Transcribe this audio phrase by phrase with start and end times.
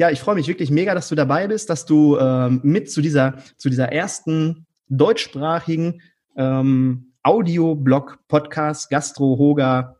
[0.00, 3.02] Ja, ich freue mich wirklich mega, dass du dabei bist, dass du ähm, mit zu
[3.02, 6.00] dieser, zu dieser ersten deutschsprachigen
[6.38, 9.96] ähm, Audio-Blog-Podcast Gastro Hoga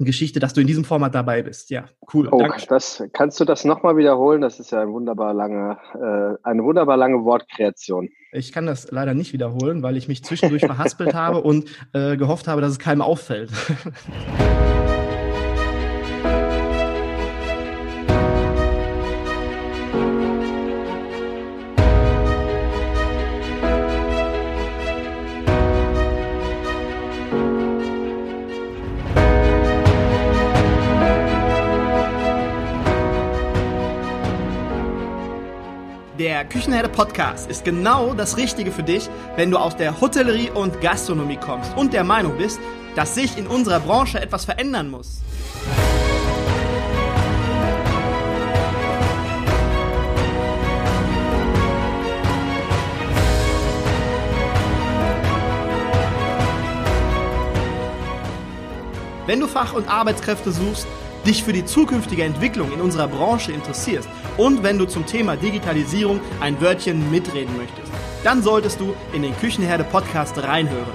[0.00, 1.70] Geschichte, dass du in diesem Format dabei bist.
[1.70, 2.28] Ja, cool.
[2.32, 4.40] Oh, das, kannst du das nochmal wiederholen?
[4.40, 8.08] Das ist ja ein wunderbar lange, äh, eine wunderbar lange Wortkreation.
[8.32, 12.48] Ich kann das leider nicht wiederholen, weil ich mich zwischendurch verhaspelt habe und äh, gehofft
[12.48, 13.52] habe, dass es keinem auffällt.
[36.48, 41.36] Küchenherde Podcast ist genau das Richtige für dich, wenn du aus der Hotellerie und Gastronomie
[41.36, 42.60] kommst und der Meinung bist,
[42.94, 45.20] dass sich in unserer Branche etwas verändern muss.
[59.26, 60.86] Wenn du Fach- und Arbeitskräfte suchst,
[61.26, 66.20] dich für die zukünftige Entwicklung in unserer Branche interessierst und wenn du zum Thema Digitalisierung
[66.40, 70.86] ein Wörtchen mitreden möchtest, dann solltest du in den Küchenherde Podcast reinhören.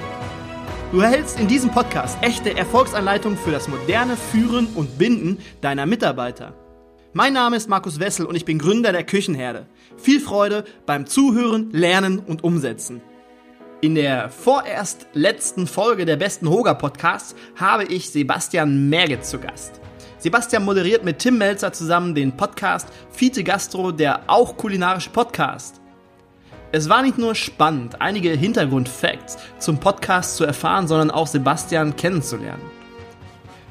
[0.91, 6.53] Du erhältst in diesem Podcast echte Erfolgsanleitungen für das moderne Führen und Binden deiner Mitarbeiter.
[7.13, 9.67] Mein Name ist Markus Wessel und ich bin Gründer der Küchenherde.
[9.97, 13.01] Viel Freude beim Zuhören, Lernen und Umsetzen.
[13.81, 19.81] In der vorerst letzten Folge der besten Hoga Podcasts habe ich Sebastian Merget zu Gast.
[20.21, 25.81] Sebastian moderiert mit Tim Melzer zusammen den Podcast Fiete Gastro, der auch kulinarische Podcast.
[26.71, 32.61] Es war nicht nur spannend, einige Hintergrundfacts zum Podcast zu erfahren, sondern auch Sebastian kennenzulernen.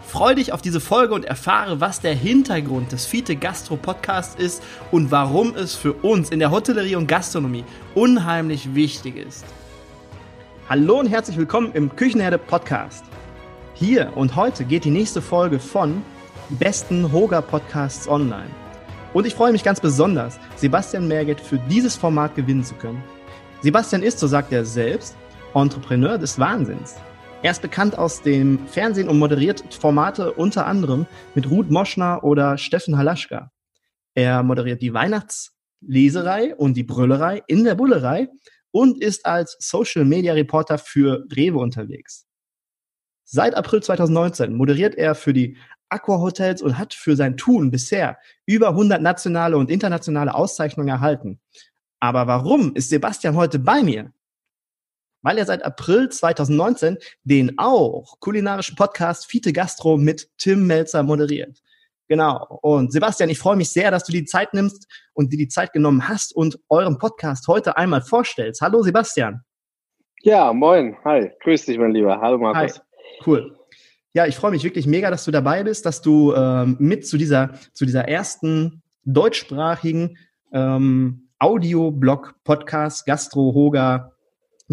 [0.04, 4.60] Freu dich auf diese Folge und erfahre, was der Hintergrund des Fiete Gastro Podcasts ist
[4.90, 7.64] und warum es für uns in der Hotellerie und Gastronomie
[7.94, 9.44] unheimlich wichtig ist.
[10.68, 13.04] Hallo und herzlich willkommen im Küchenherde Podcast.
[13.74, 16.02] Hier und heute geht die nächste Folge von
[16.58, 18.50] besten Hoga-Podcasts online.
[19.12, 23.02] Und ich freue mich ganz besonders, Sebastian Merget für dieses Format gewinnen zu können.
[23.62, 25.16] Sebastian ist, so sagt er selbst,
[25.54, 26.96] Entrepreneur des Wahnsinns.
[27.42, 32.58] Er ist bekannt aus dem Fernsehen und moderiert Formate unter anderem mit Ruth Moschner oder
[32.58, 33.50] Steffen Halaschka.
[34.14, 38.28] Er moderiert die Weihnachtsleserei und die Brüllerei in der Bullerei
[38.70, 42.26] und ist als Social Media Reporter für Rewe unterwegs.
[43.24, 45.56] Seit April 2019 moderiert er für die
[45.90, 51.40] Aqua Hotels und hat für sein Tun bisher über 100 nationale und internationale Auszeichnungen erhalten.
[52.00, 54.12] Aber warum ist Sebastian heute bei mir?
[55.22, 61.60] Weil er seit April 2019 den auch kulinarischen Podcast Fiete Gastro mit Tim Melzer moderiert.
[62.08, 62.58] Genau.
[62.62, 65.72] Und Sebastian, ich freue mich sehr, dass du die Zeit nimmst und dir die Zeit
[65.72, 68.62] genommen hast und euren Podcast heute einmal vorstellst.
[68.62, 69.42] Hallo Sebastian.
[70.22, 70.96] Ja, moin.
[71.04, 71.30] Hi.
[71.42, 72.20] Grüß dich, mein Lieber.
[72.20, 72.78] Hallo Markus.
[72.78, 72.84] Hi.
[73.24, 73.59] Cool.
[74.12, 77.16] Ja, ich freue mich wirklich mega, dass du dabei bist, dass du ähm, mit zu
[77.16, 80.16] dieser, zu dieser ersten deutschsprachigen
[80.52, 84.12] ähm, Audio-Blog-Podcast Gastro Hoga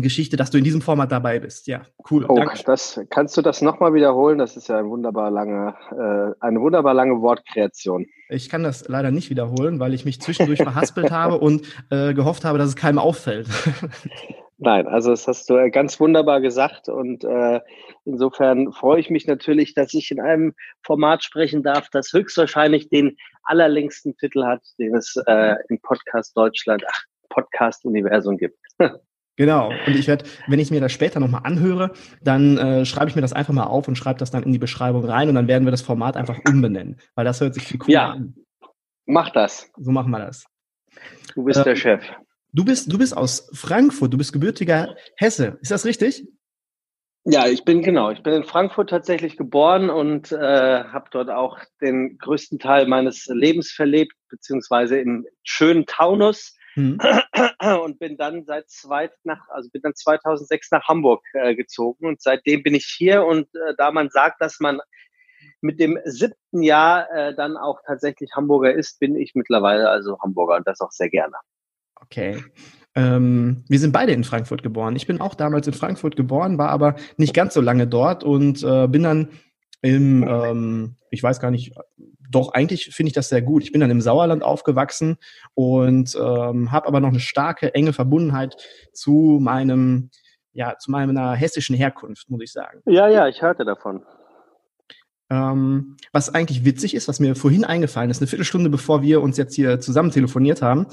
[0.02, 1.68] Geschichte, dass du in diesem Format dabei bist.
[1.68, 1.82] Ja,
[2.12, 2.26] cool.
[2.28, 4.38] Oh, das, kannst du das nochmal wiederholen?
[4.38, 8.06] Das ist ja ein wunderbar lange, äh, eine wunderbar lange Wortkreation.
[8.30, 12.46] Ich kann das leider nicht wiederholen, weil ich mich zwischendurch verhaspelt habe und äh, gehofft
[12.46, 13.48] habe, dass es keinem auffällt.
[14.60, 17.62] Nein, also das hast du äh, ganz wunderbar gesagt und äh,
[18.06, 23.18] insofern freue ich mich natürlich, dass ich in einem Format sprechen darf, das höchstwahrscheinlich den
[23.44, 28.58] allerlängsten Titel hat, den es äh, im Podcast Deutschland, ach, Podcast Universum gibt.
[29.40, 29.70] Genau.
[29.86, 31.92] Und ich werde, wenn ich mir das später nochmal anhöre,
[32.24, 34.58] dann äh, schreibe ich mir das einfach mal auf und schreibe das dann in die
[34.58, 37.78] Beschreibung rein und dann werden wir das Format einfach umbenennen, weil das hört sich viel
[37.78, 38.34] cooler ja, an.
[39.06, 39.72] Mach das.
[39.78, 40.48] So machen wir das.
[41.36, 42.04] Du bist äh, der Chef.
[42.58, 45.60] Du bist, du bist aus Frankfurt, du bist gebürtiger Hesse.
[45.62, 46.28] Ist das richtig?
[47.24, 48.10] Ja, ich bin genau.
[48.10, 53.28] Ich bin in Frankfurt tatsächlich geboren und äh, habe dort auch den größten Teil meines
[53.28, 56.56] Lebens verlebt, beziehungsweise im schönen Taunus.
[56.74, 56.98] Hm.
[57.84, 62.22] Und bin dann seit zwei, nach, also bin dann 2006 nach Hamburg äh, gezogen und
[62.22, 64.80] seitdem bin ich hier und äh, da man sagt, dass man
[65.62, 70.56] mit dem siebten Jahr äh, dann auch tatsächlich Hamburger ist, bin ich mittlerweile also Hamburger
[70.56, 71.36] und das auch sehr gerne.
[72.02, 72.44] Okay.
[72.96, 74.96] Ähm, wir sind beide in Frankfurt geboren.
[74.96, 78.64] Ich bin auch damals in Frankfurt geboren, war aber nicht ganz so lange dort und
[78.64, 79.30] äh, bin dann
[79.82, 81.76] im, ähm, ich weiß gar nicht,
[82.30, 83.64] doch eigentlich finde ich das sehr gut.
[83.64, 85.18] Ich bin dann im Sauerland aufgewachsen
[85.54, 88.56] und ähm, habe aber noch eine starke, enge Verbundenheit
[88.94, 90.10] zu meinem,
[90.54, 92.82] ja, zu meiner hessischen Herkunft, muss ich sagen.
[92.86, 94.04] Ja, ja, ich hörte davon.
[95.30, 99.38] Ähm, was eigentlich witzig ist, was mir vorhin eingefallen ist, eine Viertelstunde bevor wir uns
[99.38, 100.88] jetzt hier zusammen telefoniert haben,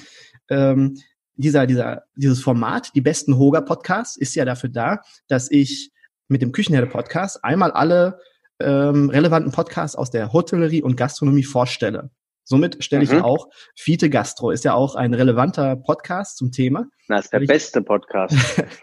[0.50, 0.96] ähm,
[1.36, 5.92] dieser, dieser, dieses Format, die besten Hoga-Podcasts, ist ja dafür da, dass ich
[6.28, 8.18] mit dem Küchenherde-Podcast einmal alle
[8.60, 12.10] ähm, relevanten Podcasts aus der Hotellerie und Gastronomie vorstelle.
[12.44, 13.22] Somit stelle ich mhm.
[13.22, 16.86] auch Fiete Gastro, ist ja auch ein relevanter Podcast zum Thema.
[17.08, 18.36] Das ist der beste Podcast.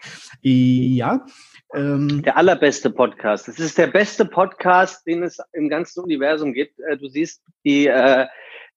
[0.41, 1.25] ja.
[1.73, 3.47] Ähm, der allerbeste Podcast.
[3.47, 6.79] Es ist der beste Podcast, den es im ganzen Universum gibt.
[6.79, 8.27] Äh, du siehst die äh,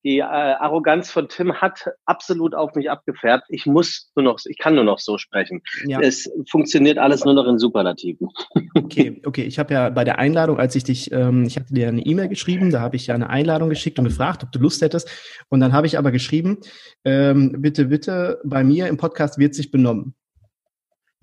[0.04, 3.46] die äh, Arroganz von Tim hat absolut auf mich abgefärbt.
[3.48, 5.62] Ich muss nur noch, ich kann nur noch so sprechen.
[5.86, 5.98] Ja.
[6.00, 8.28] Es funktioniert alles nur noch in Superlativen.
[8.76, 9.44] Okay, okay.
[9.44, 12.28] Ich habe ja bei der Einladung, als ich dich, ähm, ich hatte dir eine E-Mail
[12.28, 15.10] geschrieben, da habe ich ja eine Einladung geschickt und gefragt, ob du Lust hättest.
[15.48, 16.58] Und dann habe ich aber geschrieben,
[17.04, 20.14] ähm, bitte, bitte, bei mir im Podcast wird sich benommen.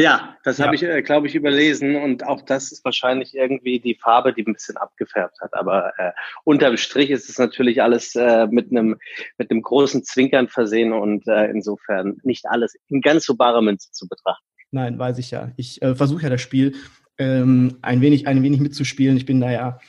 [0.01, 0.65] Ja, das ja.
[0.65, 4.41] habe ich, äh, glaube ich, überlesen und auch das ist wahrscheinlich irgendwie die Farbe, die
[4.41, 5.53] ein bisschen abgefärbt hat.
[5.53, 6.11] Aber äh,
[6.43, 8.97] unterm Strich ist es natürlich alles äh, mit einem
[9.37, 13.91] mit einem großen Zwinkern versehen und äh, insofern nicht alles in ganz so bare Münze
[13.91, 14.43] zu betrachten.
[14.71, 15.51] Nein, weiß ich ja.
[15.55, 16.73] Ich äh, versuche ja das Spiel
[17.19, 19.17] ähm, ein wenig ein wenig mitzuspielen.
[19.17, 19.79] Ich bin da ja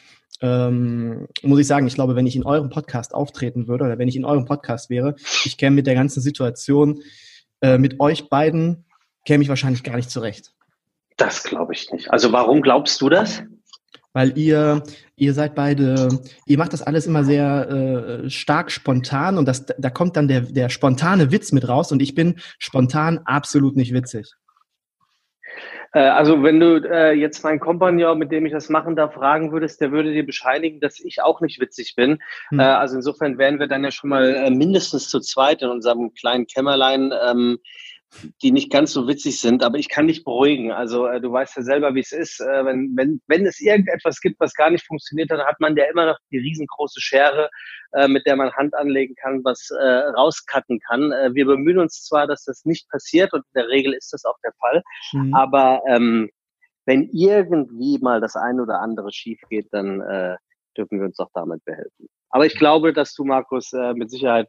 [0.43, 4.09] ähm, muss ich sagen, ich glaube, wenn ich in eurem Podcast auftreten würde oder wenn
[4.09, 7.01] ich in eurem Podcast wäre, ich käme mit der ganzen Situation
[7.63, 8.85] äh, mit euch beiden
[9.25, 10.53] käme ich wahrscheinlich gar nicht zurecht.
[11.17, 12.11] Das glaube ich nicht.
[12.11, 13.43] Also warum glaubst du das?
[14.15, 14.83] Weil ihr,
[15.17, 16.09] ihr seid beide,
[16.47, 20.43] ihr macht das alles immer sehr äh, stark spontan und das, da kommt dann der,
[20.43, 24.35] der spontane Witz mit raus und ich bin spontan absolut nicht witzig.
[25.93, 29.53] Äh, also wenn du äh, jetzt meinen Kompagnon, mit dem ich das machen darf, fragen
[29.53, 32.19] würdest, der würde dir bescheinigen, dass ich auch nicht witzig bin.
[32.49, 32.61] Hm.
[32.61, 36.13] Äh, also insofern wären wir dann ja schon mal äh, mindestens zu zweit in unserem
[36.15, 37.13] kleinen Kämmerlein.
[37.27, 37.59] Ähm,
[38.43, 40.71] die nicht ganz so witzig sind, aber ich kann dich beruhigen.
[40.71, 42.41] Also äh, du weißt ja selber, wie es ist.
[42.41, 45.85] Äh, wenn, wenn, wenn es irgendetwas gibt, was gar nicht funktioniert, dann hat man ja
[45.91, 47.49] immer noch die riesengroße Schere,
[47.93, 49.85] äh, mit der man Hand anlegen kann, was äh,
[50.17, 51.13] rauscutten kann.
[51.13, 54.25] Äh, wir bemühen uns zwar, dass das nicht passiert und in der Regel ist das
[54.25, 54.83] auch der Fall,
[55.13, 55.35] mhm.
[55.35, 56.31] aber ähm,
[56.85, 60.37] wenn irgendwie mal das eine oder andere schief geht, dann äh,
[60.77, 62.09] dürfen wir uns auch damit behelfen.
[62.31, 64.49] Aber ich glaube, dass du, Markus, äh, mit Sicherheit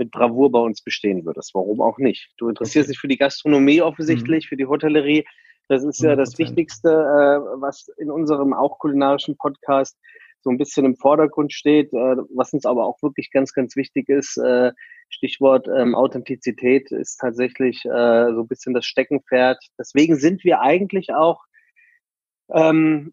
[0.00, 1.54] mit Bravour bei uns bestehen würdest.
[1.54, 2.32] Warum auch nicht?
[2.38, 2.92] Du interessierst okay.
[2.92, 4.48] dich für die Gastronomie offensichtlich, mhm.
[4.48, 5.24] für die Hotellerie.
[5.68, 9.96] Das ist ja das Wichtigste, äh, was in unserem auch kulinarischen Podcast
[10.40, 14.08] so ein bisschen im Vordergrund steht, äh, was uns aber auch wirklich ganz, ganz wichtig
[14.08, 14.36] ist.
[14.38, 14.72] Äh,
[15.10, 19.58] Stichwort ähm, Authentizität ist tatsächlich äh, so ein bisschen das Steckenpferd.
[19.78, 21.44] Deswegen sind wir eigentlich auch
[22.52, 23.12] ähm,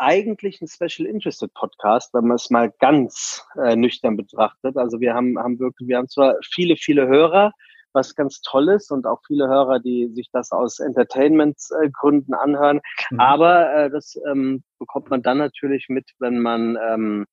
[0.00, 4.76] eigentlich ein Special Interested Podcast, wenn man es mal ganz äh, nüchtern betrachtet.
[4.76, 7.52] Also wir haben, haben wirklich, wir haben zwar viele, viele Hörer,
[7.92, 12.80] was ganz toll ist und auch viele Hörer, die sich das aus Entertainment-Gründen anhören.
[13.10, 13.20] Mhm.
[13.20, 17.26] Aber äh, das ähm, bekommt man dann natürlich mit, wenn man ähm,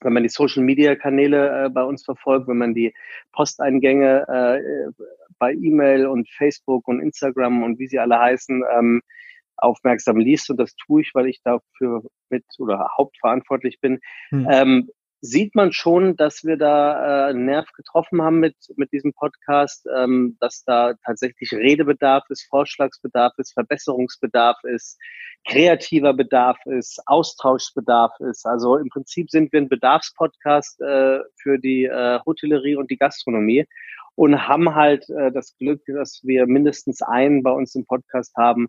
[0.00, 2.92] wenn man die Social Media Kanäle äh, bei uns verfolgt, wenn man die
[3.32, 5.04] Posteingänge äh,
[5.38, 9.02] bei E-Mail und Facebook und Instagram und wie sie alle heißen, ähm,
[9.56, 14.00] aufmerksam liest, und das tue ich, weil ich dafür mit oder hauptverantwortlich bin,
[14.30, 14.46] hm.
[14.50, 14.88] ähm,
[15.24, 19.86] sieht man schon, dass wir da äh, einen Nerv getroffen haben mit, mit diesem Podcast,
[19.96, 24.98] ähm, dass da tatsächlich Redebedarf ist, Vorschlagsbedarf ist, Verbesserungsbedarf ist,
[25.46, 28.44] kreativer Bedarf ist, Austauschbedarf ist.
[28.46, 33.66] Also im Prinzip sind wir ein Bedarfspodcast äh, für die äh, Hotellerie und die Gastronomie
[34.16, 38.68] und haben halt äh, das Glück, dass wir mindestens einen bei uns im Podcast haben,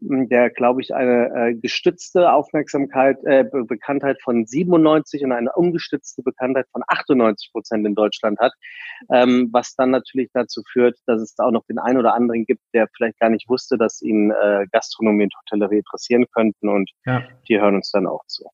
[0.00, 6.22] der, glaube ich, eine äh, gestützte Aufmerksamkeit, äh, Be Bekanntheit von 97 und eine ungestützte
[6.22, 8.52] Bekanntheit von 98 Prozent in Deutschland hat,
[9.12, 12.44] ähm, was dann natürlich dazu führt, dass es da auch noch den einen oder anderen
[12.44, 16.90] gibt, der vielleicht gar nicht wusste, dass ihn äh, Gastronomie und Hotellerie interessieren könnten und
[17.04, 17.24] ja.
[17.48, 18.48] die hören uns dann auch zu.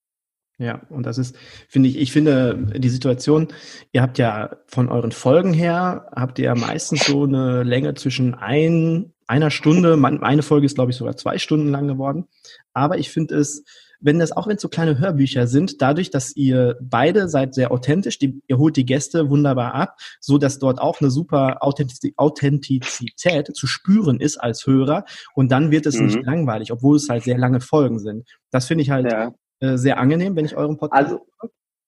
[0.59, 1.37] Ja, und das ist,
[1.69, 3.49] finde ich, ich finde die Situation,
[3.93, 8.35] ihr habt ja von euren Folgen her, habt ihr ja meistens so eine Länge zwischen
[8.35, 12.27] ein, einer Stunde, eine Folge ist, glaube ich, sogar zwei Stunden lang geworden.
[12.73, 13.65] Aber ich finde es,
[14.05, 17.73] wenn das, auch wenn es so kleine Hörbücher sind, dadurch, dass ihr beide seid sehr
[17.73, 23.57] authentisch, die, ihr holt die Gäste wunderbar ab, so dass dort auch eine super Authentizität
[23.57, 26.07] zu spüren ist als Hörer und dann wird es mhm.
[26.07, 28.29] nicht langweilig, obwohl es halt sehr lange Folgen sind.
[28.51, 29.33] Das finde ich halt ja.
[29.65, 31.13] Äh, sehr angenehm, wenn ich euren Podcast.
[31.13, 31.27] Also,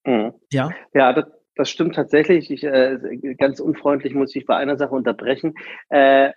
[0.05, 0.35] mh.
[0.53, 2.51] ja, ja, das, das stimmt tatsächlich.
[2.51, 2.99] Ich, äh,
[3.39, 5.55] ganz unfreundlich muss ich bei einer Sache unterbrechen.
[5.89, 6.31] Äh,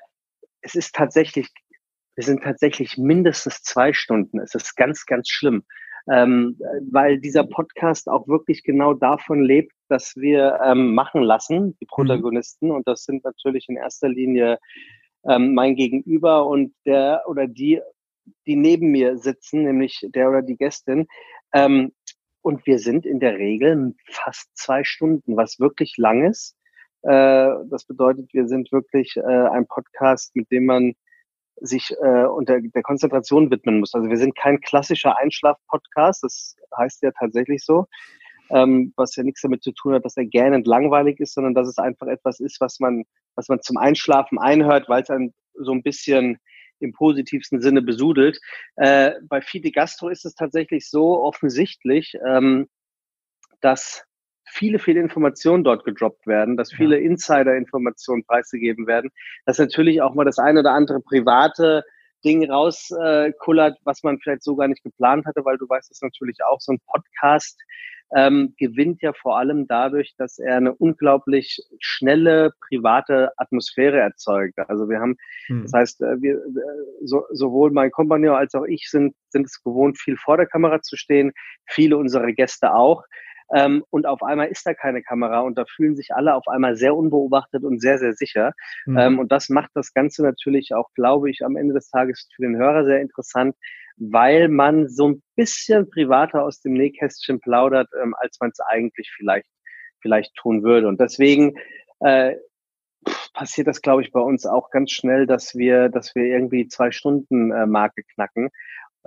[0.61, 1.47] es ist tatsächlich,
[2.15, 4.39] wir sind tatsächlich mindestens zwei Stunden.
[4.39, 5.63] Es ist ganz, ganz schlimm,
[6.11, 6.59] ähm,
[6.91, 11.89] weil dieser Podcast auch wirklich genau davon lebt, dass wir ähm, machen lassen, die mhm.
[11.89, 12.67] Protagonisten.
[12.67, 12.75] Mhm.
[12.75, 14.57] Und das sind natürlich in erster Linie
[15.25, 17.81] ähm, mein Gegenüber und der oder die,
[18.45, 21.07] die neben mir sitzen, nämlich der oder die Gästin.
[21.53, 21.91] Ähm,
[22.41, 26.55] und wir sind in der Regel fast zwei Stunden, was wirklich lang ist.
[27.03, 30.93] Äh, das bedeutet, wir sind wirklich äh, ein Podcast, mit dem man
[31.61, 33.93] sich äh, unter der Konzentration widmen muss.
[33.93, 37.85] Also wir sind kein klassischer Einschlaf-Podcast, das heißt ja tatsächlich so,
[38.49, 41.67] ähm, was ja nichts damit zu tun hat, dass er gähnend langweilig ist, sondern dass
[41.67, 43.03] es einfach etwas ist, was man,
[43.35, 46.39] was man zum Einschlafen einhört, weil es einem so ein bisschen
[46.79, 48.39] im positivsten Sinne besudelt.
[48.75, 52.67] Äh, bei Fide Gastro ist es tatsächlich so offensichtlich, ähm,
[53.61, 54.03] dass
[54.45, 59.11] viele, viele Informationen dort gedroppt werden, dass viele Insider-Informationen preisgegeben werden,
[59.45, 61.83] dass natürlich auch mal das eine oder andere private
[62.23, 66.01] Ding rauskullert, äh, was man vielleicht so gar nicht geplant hatte, weil du weißt es
[66.01, 67.59] natürlich auch, so ein Podcast
[68.15, 74.57] ähm, gewinnt ja vor allem dadurch, dass er eine unglaublich schnelle private Atmosphäre erzeugt.
[74.67, 75.63] Also wir haben, hm.
[75.63, 79.61] das heißt, äh, wir, äh, so, sowohl mein Kompagnon als auch ich sind, sind es
[79.63, 81.33] gewohnt, viel vor der Kamera zu stehen,
[81.65, 83.03] viele unserer Gäste auch.
[83.53, 86.75] Ähm, und auf einmal ist da keine Kamera und da fühlen sich alle auf einmal
[86.75, 88.53] sehr unbeobachtet und sehr, sehr sicher.
[88.85, 88.97] Mhm.
[88.97, 92.43] Ähm, und das macht das Ganze natürlich auch, glaube ich, am Ende des Tages für
[92.43, 93.55] den Hörer sehr interessant,
[93.97, 99.11] weil man so ein bisschen privater aus dem Nähkästchen plaudert, ähm, als man es eigentlich
[99.15, 99.49] vielleicht,
[100.01, 100.87] vielleicht tun würde.
[100.87, 101.55] Und deswegen
[101.99, 102.35] äh,
[103.33, 106.91] passiert das, glaube ich, bei uns auch ganz schnell, dass wir, dass wir irgendwie zwei
[106.91, 108.49] Stunden äh, Marke knacken.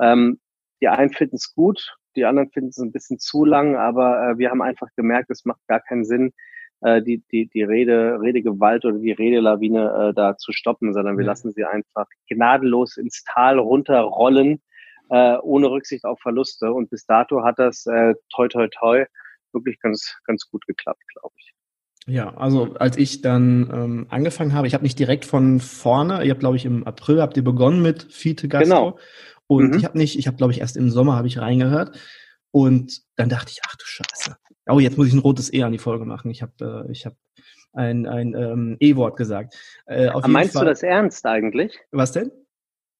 [0.00, 0.40] Ähm,
[0.80, 4.38] die einen finden es gut, die anderen finden es ein bisschen zu lang, aber äh,
[4.38, 6.32] wir haben einfach gemerkt, es macht gar keinen Sinn,
[6.82, 11.24] äh, die, die, die Rede, Redegewalt oder die Redelawine äh, da zu stoppen, sondern wir
[11.24, 14.60] lassen sie einfach gnadenlos ins Tal runterrollen,
[15.10, 16.72] äh, ohne Rücksicht auf Verluste.
[16.72, 19.04] Und bis dato hat das äh, toi toi toi
[19.52, 21.52] wirklich ganz, ganz gut geklappt, glaube ich.
[22.06, 26.30] Ja, also als ich dann ähm, angefangen habe, ich habe nicht direkt von vorne, ihr
[26.30, 28.64] habt, glaube ich, im April habt ihr begonnen mit Fiete Gastro.
[28.64, 28.98] Genau.
[29.46, 29.78] Und mhm.
[29.78, 31.96] ich habe nicht, ich habe, glaube ich, erst im Sommer habe ich reingehört.
[32.50, 34.36] Und dann dachte ich, ach du Scheiße.
[34.66, 36.30] Oh, jetzt muss ich ein rotes E an die Folge machen.
[36.30, 37.14] Ich habe äh, ich hab
[37.72, 39.54] ein, ein ähm, E-Wort gesagt.
[39.86, 41.78] Äh, auf meinst Fall, du das ernst eigentlich?
[41.90, 42.30] Was denn?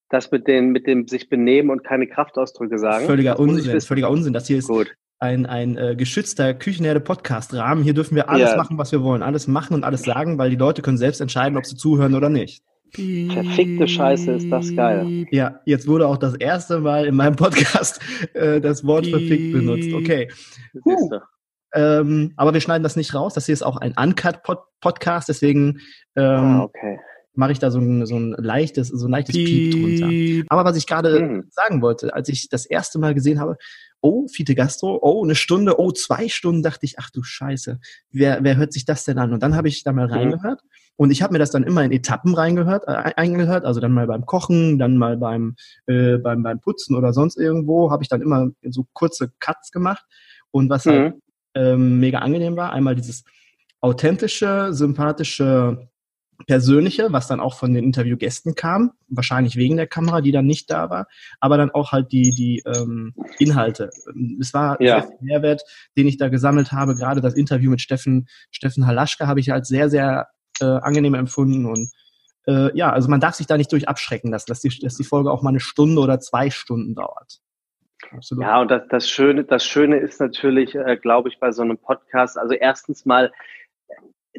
[0.08, 3.06] Das mit, den, mit dem sich benehmen und keine Kraftausdrücke sagen?
[3.06, 4.32] Völliger Unsinn, völliger Unsinn.
[4.32, 4.94] Das hier ist Gut.
[5.22, 7.84] Ein, ein äh, geschützter Küchenherde-Podcast-Rahmen.
[7.84, 8.56] Hier dürfen wir alles ja.
[8.56, 9.22] machen, was wir wollen.
[9.22, 12.28] Alles machen und alles sagen, weil die Leute können selbst entscheiden, ob sie zuhören oder
[12.28, 12.64] nicht.
[12.92, 15.26] Verfickte Scheiße, ist das geil.
[15.30, 18.00] Ja, jetzt wurde auch das erste Mal in meinem Podcast
[18.34, 19.94] äh, das Wort verfickt benutzt.
[19.94, 20.28] Okay.
[20.84, 21.08] Uh.
[21.74, 23.32] Ähm, aber wir schneiden das nicht raus.
[23.32, 25.78] Das hier ist auch ein Uncut-Podcast, deswegen
[26.16, 26.98] ähm, ah, okay.
[27.34, 30.46] mache ich da so ein, so ein leichtes, so ein leichtes Piep drunter.
[30.48, 31.44] Aber was ich gerade mhm.
[31.48, 33.56] sagen wollte, als ich das erste Mal gesehen habe,
[34.02, 37.80] oh, Fiete Gastro, oh, eine Stunde, oh, zwei Stunden, dachte ich, ach du Scheiße,
[38.10, 39.32] wer, wer hört sich das denn an?
[39.32, 40.12] Und dann habe ich da mal mhm.
[40.12, 40.60] reingehört
[40.96, 44.06] und ich habe mir das dann immer in Etappen reingehört, äh, eingehört, also dann mal
[44.06, 45.56] beim Kochen, dann mal beim,
[45.86, 50.04] äh, beim, beim Putzen oder sonst irgendwo, habe ich dann immer so kurze Cuts gemacht.
[50.50, 51.04] Und was halt, mhm.
[51.04, 51.14] halt
[51.54, 53.24] ähm, mega angenehm war, einmal dieses
[53.80, 55.88] authentische, sympathische,
[56.46, 60.70] persönliche, was dann auch von den Interviewgästen kam, wahrscheinlich wegen der Kamera, die dann nicht
[60.70, 61.06] da war,
[61.40, 63.90] aber dann auch halt die die ähm, Inhalte.
[64.40, 65.02] Es war ja.
[65.02, 65.62] sehr Mehrwert,
[65.96, 66.94] den ich da gesammelt habe.
[66.94, 70.28] Gerade das Interview mit Steffen Steffen Halaschka habe ich als sehr sehr
[70.60, 71.90] äh, angenehm empfunden und
[72.46, 75.04] äh, ja, also man darf sich da nicht durch abschrecken lassen, dass die, dass die
[75.04, 77.40] Folge auch mal eine Stunde oder zwei Stunden dauert.
[78.10, 78.44] Absolut.
[78.44, 81.78] Ja, und das, das Schöne, das Schöne ist natürlich, äh, glaube ich, bei so einem
[81.78, 83.32] Podcast, also erstens mal,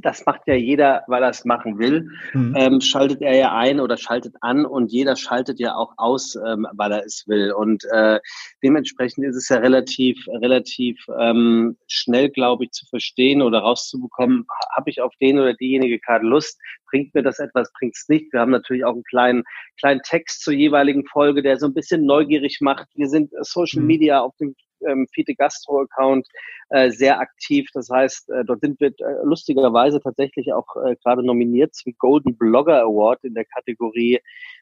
[0.02, 2.56] das macht ja jeder, weil er es machen will, mhm.
[2.58, 6.68] ähm, schaltet er ja ein oder schaltet an und jeder schaltet ja auch aus, ähm,
[6.74, 7.52] weil er es will.
[7.52, 8.20] Und äh,
[8.64, 14.46] dementsprechend ist es ja relativ, relativ ähm, schnell, glaube ich, zu verstehen oder rauszubekommen,
[14.76, 16.60] habe ich auf den oder diejenige gerade Lust,
[16.90, 18.34] bringt mir das etwas, bringt es nicht.
[18.34, 19.44] Wir haben natürlich auch einen kleinen,
[19.80, 22.88] kleinen Text zur jeweiligen Folge, der so ein bisschen neugierig macht.
[22.96, 23.88] Wir sind Social mhm.
[23.88, 24.56] Media auf dem
[24.88, 26.28] ähm, Fiete Gastro Account
[26.70, 27.70] äh, sehr aktiv.
[27.74, 32.38] Das heißt, äh, dort sind wir äh, lustigerweise tatsächlich auch äh, gerade nominiert zum Golden
[32.38, 34.20] Blogger Award in der Kategorie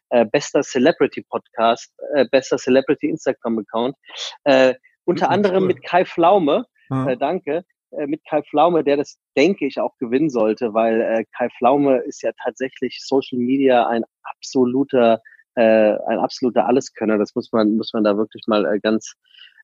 [0.09, 3.95] äh, bester Celebrity Podcast, äh, bester Celebrity Instagram Account.
[4.43, 4.75] Äh,
[5.05, 5.67] unter anderem cool.
[5.67, 6.65] mit Kai Flaume.
[6.89, 11.25] Äh, danke äh, mit Kai Flaume, der das, denke ich, auch gewinnen sollte, weil äh,
[11.37, 15.21] Kai Flaume ist ja tatsächlich Social Media ein absoluter,
[15.55, 15.61] äh,
[16.07, 17.17] ein absoluter Alleskönner.
[17.17, 19.13] Das muss man, muss man da wirklich mal äh, ganz,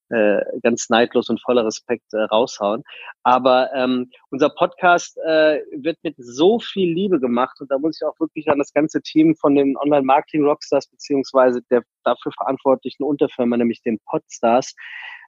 [0.10, 2.84] äh, ganz neidlos und voller Respekt äh, raushauen.
[3.24, 8.08] Aber ähm, unser Podcast äh, wird mit so viel Liebe gemacht und da muss ich
[8.08, 13.82] auch wirklich an das ganze Team von den Online-Marketing-Rockstars beziehungsweise der dafür verantwortlichen Unterfirma, nämlich
[13.82, 14.74] den Podstars,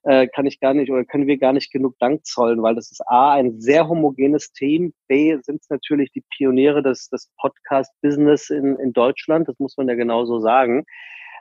[0.03, 2.91] äh, kann ich gar nicht oder können wir gar nicht genug Dank zollen, weil das
[2.91, 8.49] ist A, ein sehr homogenes Team, B, sind es natürlich die Pioniere des, des Podcast-Business
[8.49, 10.85] in, in Deutschland, das muss man ja genauso sagen.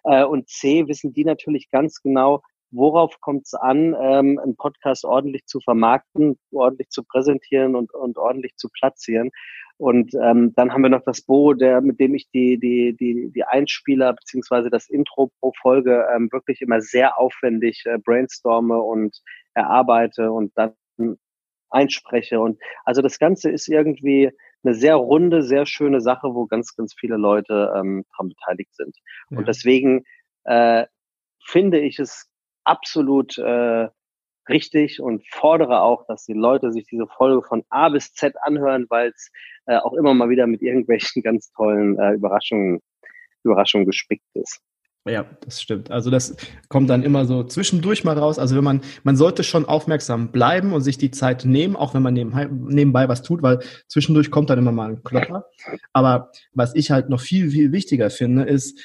[0.04, 5.04] Äh, und C, wissen die natürlich ganz genau, worauf kommt es an, ähm, einen Podcast
[5.04, 9.30] ordentlich zu vermarkten, ordentlich zu präsentieren und, und ordentlich zu platzieren.
[9.78, 13.30] Und ähm, dann haben wir noch das Bo, der, mit dem ich die, die, die,
[13.32, 19.16] die Einspieler beziehungsweise das Intro pro Folge ähm, wirklich immer sehr aufwendig äh, brainstorme und
[19.54, 20.74] erarbeite und dann
[21.70, 22.40] einspreche.
[22.40, 24.30] Und also das Ganze ist irgendwie
[24.64, 28.96] eine sehr runde, sehr schöne Sache, wo ganz, ganz viele Leute ähm, daran beteiligt sind.
[29.30, 29.38] Ja.
[29.38, 30.04] Und deswegen
[30.44, 30.86] äh,
[31.44, 32.28] finde ich es
[32.68, 33.88] absolut äh,
[34.48, 38.86] richtig und fordere auch, dass die Leute sich diese Folge von A bis Z anhören,
[38.88, 39.30] weil es
[39.66, 42.80] äh, auch immer mal wieder mit irgendwelchen ganz tollen äh, Überraschungen,
[43.44, 44.60] Überraschungen gespickt ist.
[45.06, 45.90] Ja, das stimmt.
[45.90, 46.36] Also das
[46.68, 48.38] kommt dann immer so zwischendurch mal raus.
[48.38, 52.02] Also wenn man, man sollte schon aufmerksam bleiben und sich die Zeit nehmen, auch wenn
[52.02, 55.46] man nebenbei, nebenbei was tut, weil zwischendurch kommt dann immer mal ein Klopper.
[55.94, 58.78] Aber was ich halt noch viel, viel wichtiger finde, ist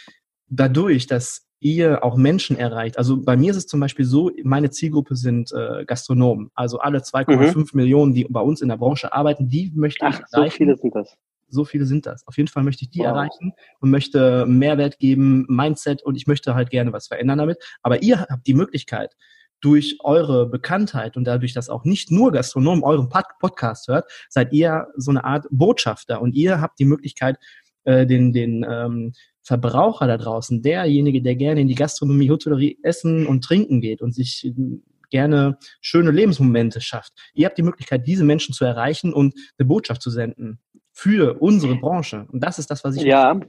[0.48, 2.98] dadurch, dass ihr auch Menschen erreicht.
[2.98, 6.52] Also bei mir ist es zum Beispiel so, meine Zielgruppe sind äh, Gastronomen.
[6.54, 7.66] Also alle 2,5 mhm.
[7.74, 10.52] Millionen, die bei uns in der Branche arbeiten, die möchte Ach, ich erreichen.
[10.52, 11.18] So viele sind das.
[11.50, 12.28] So viele sind das.
[12.28, 13.08] Auf jeden Fall möchte ich die wow.
[13.08, 17.60] erreichen und möchte Mehrwert geben, Mindset und ich möchte halt gerne was verändern damit.
[17.82, 19.16] Aber ihr habt die Möglichkeit,
[19.64, 23.08] durch eure Bekanntheit und dadurch, dass auch nicht nur Gastronomen euren
[23.40, 27.38] Podcast hört, seid ihr so eine Art Botschafter und ihr habt die Möglichkeit,
[27.86, 33.28] äh, den, den ähm, Verbraucher da draußen, derjenige, der gerne in die Gastronomie, Hotellerie essen
[33.28, 37.14] und trinken geht und sich ähm, gerne schöne Lebensmomente schafft.
[37.34, 40.60] Ihr habt die Möglichkeit, diese Menschen zu erreichen und eine Botschaft zu senden
[40.92, 42.26] für unsere Branche.
[42.32, 43.04] Und das ist das, was ich.
[43.04, 43.40] Ja,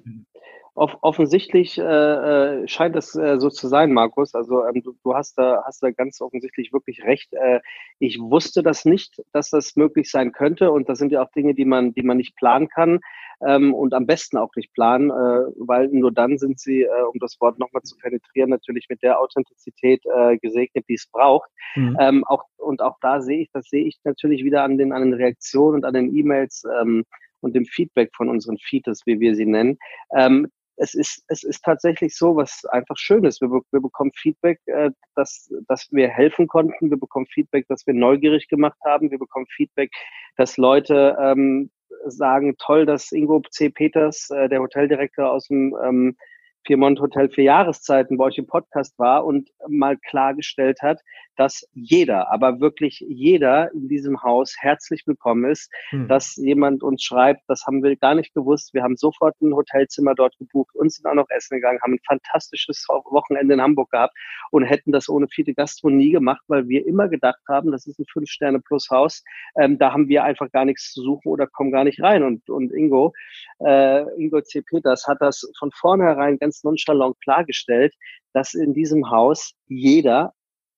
[0.75, 4.35] off offensichtlich äh, äh, scheint es äh, so zu sein, Markus.
[4.35, 7.33] Also ähm, du, du, hast da hast da ganz offensichtlich wirklich recht.
[7.33, 7.61] Äh,
[7.99, 10.73] ich wusste das nicht, dass das möglich sein könnte.
[10.73, 13.01] Und das sind ja auch Dinge, die man, die man nicht planen kann
[13.47, 17.19] ähm, und am besten auch nicht planen, äh, weil nur dann sind sie, äh, um
[17.19, 21.51] das Wort nochmal zu penetrieren, natürlich mit der Authentizität äh, gesegnet, die es braucht.
[21.77, 21.97] Mhm.
[22.01, 25.03] Ähm, auch und auch da sehe ich, das sehe ich natürlich wieder an den an
[25.03, 26.65] den Reaktionen und an den E-Mails.
[26.81, 27.05] Ähm,
[27.41, 29.77] und dem Feedback von unseren Feeders, wie wir sie nennen,
[30.17, 33.41] ähm, es ist, es ist tatsächlich so, was einfach schön ist.
[33.41, 36.91] Wir, wir bekommen Feedback, äh, dass, dass wir helfen konnten.
[36.91, 39.11] Wir bekommen Feedback, dass wir neugierig gemacht haben.
[39.11, 39.91] Wir bekommen Feedback,
[40.37, 41.71] dass Leute ähm,
[42.07, 43.71] sagen, toll, dass Ingo C.
[43.71, 46.17] Peters, äh, der Hoteldirektor aus dem ähm,
[46.65, 51.01] Piemont Hotel für Jahreszeiten bei euch im Podcast war und mal klargestellt hat,
[51.37, 56.09] dass jeder, aber wirklich jeder in diesem Haus herzlich willkommen ist, hm.
[56.09, 58.73] dass jemand uns schreibt, das haben wir gar nicht gewusst.
[58.73, 62.01] Wir haben sofort ein Hotelzimmer dort gebucht und sind auch noch essen gegangen, haben ein
[62.07, 64.15] fantastisches Wochenende in Hamburg gehabt
[64.51, 67.99] und hätten das ohne Fiete Gastro nie gemacht, weil wir immer gedacht haben, das ist
[67.99, 69.23] ein Fünf-Sterne-Plus-Haus.
[69.61, 72.23] Ähm, da haben wir einfach gar nichts zu suchen oder kommen gar nicht rein.
[72.23, 73.13] Und, und Ingo,
[73.61, 74.63] äh, Ingo C.
[74.63, 77.95] Peters hat das von vornherein ganz nonchalant klargestellt,
[78.33, 80.33] dass in diesem Haus jeder,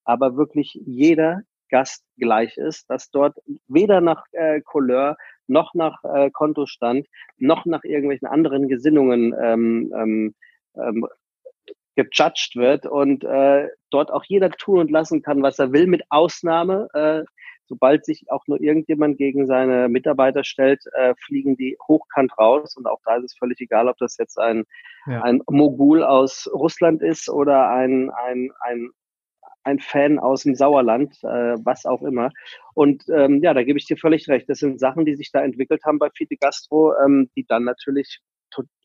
[0.04, 3.36] aber wirklich jeder Gast gleich ist, dass dort
[3.66, 5.16] weder nach äh, Couleur
[5.48, 7.06] noch nach äh, Kontostand
[7.38, 10.34] noch nach irgendwelchen anderen Gesinnungen ähm, ähm,
[10.76, 11.06] ähm,
[11.96, 16.04] gejudged wird und äh, dort auch jeder tun und lassen kann, was er will, mit
[16.10, 17.24] Ausnahme äh,
[17.66, 22.76] sobald sich auch nur irgendjemand gegen seine Mitarbeiter stellt, äh, fliegen die hochkant raus.
[22.76, 24.64] Und auch da ist es völlig egal, ob das jetzt ein,
[25.06, 25.22] ja.
[25.22, 28.90] ein Mogul aus Russland ist oder ein, ein, ein,
[29.64, 32.30] ein Fan aus dem Sauerland, äh, was auch immer.
[32.74, 34.48] Und ähm, ja, da gebe ich dir völlig recht.
[34.48, 38.20] Das sind Sachen, die sich da entwickelt haben bei Fide Gastro, ähm, die dann natürlich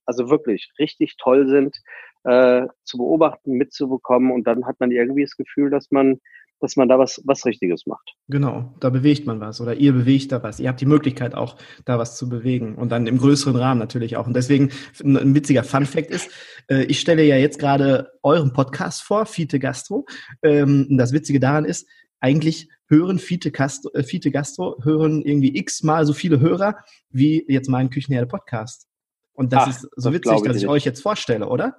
[0.06, 1.78] also wirklich richtig toll sind,
[2.24, 4.32] äh, zu beobachten, mitzubekommen.
[4.32, 6.20] Und dann hat man irgendwie das Gefühl, dass man
[6.62, 8.14] dass man da was, was Richtiges macht.
[8.28, 10.60] Genau, da bewegt man was oder ihr bewegt da was.
[10.60, 14.16] Ihr habt die Möglichkeit auch, da was zu bewegen und dann im größeren Rahmen natürlich
[14.16, 14.28] auch.
[14.28, 14.70] Und deswegen
[15.04, 16.30] ein witziger Fun Fact ist,
[16.70, 20.06] äh, ich stelle ja jetzt gerade euren Podcast vor, Fiete Gastro.
[20.44, 21.88] Ähm, das Witzige daran ist,
[22.20, 26.76] eigentlich hören Fiete Gastro, äh, Fiete Gastro hören irgendwie x-mal so viele Hörer
[27.10, 28.88] wie jetzt mein Küchenherde Podcast.
[29.34, 31.76] Und das Ach, ist so das witzig, dass ich euch jetzt vorstelle, oder?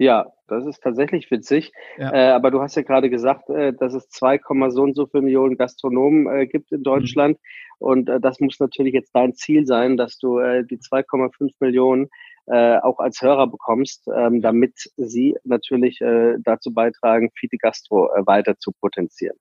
[0.00, 1.72] Ja, das ist tatsächlich witzig.
[1.98, 2.10] Ja.
[2.14, 5.24] Äh, aber du hast ja gerade gesagt, äh, dass es 2, so und so viele
[5.24, 6.82] Millionen Gastronomen äh, gibt in.
[6.82, 7.36] Deutschland.
[7.36, 7.86] Mhm.
[7.86, 12.08] Und äh, das muss natürlich jetzt dein Ziel sein, dass du äh, die 2,5 Millionen
[12.46, 18.72] äh, auch als Hörer bekommst, ähm, damit sie natürlich dazu beitragen, Fide Gastro weiter zu
[18.72, 19.36] potenzieren.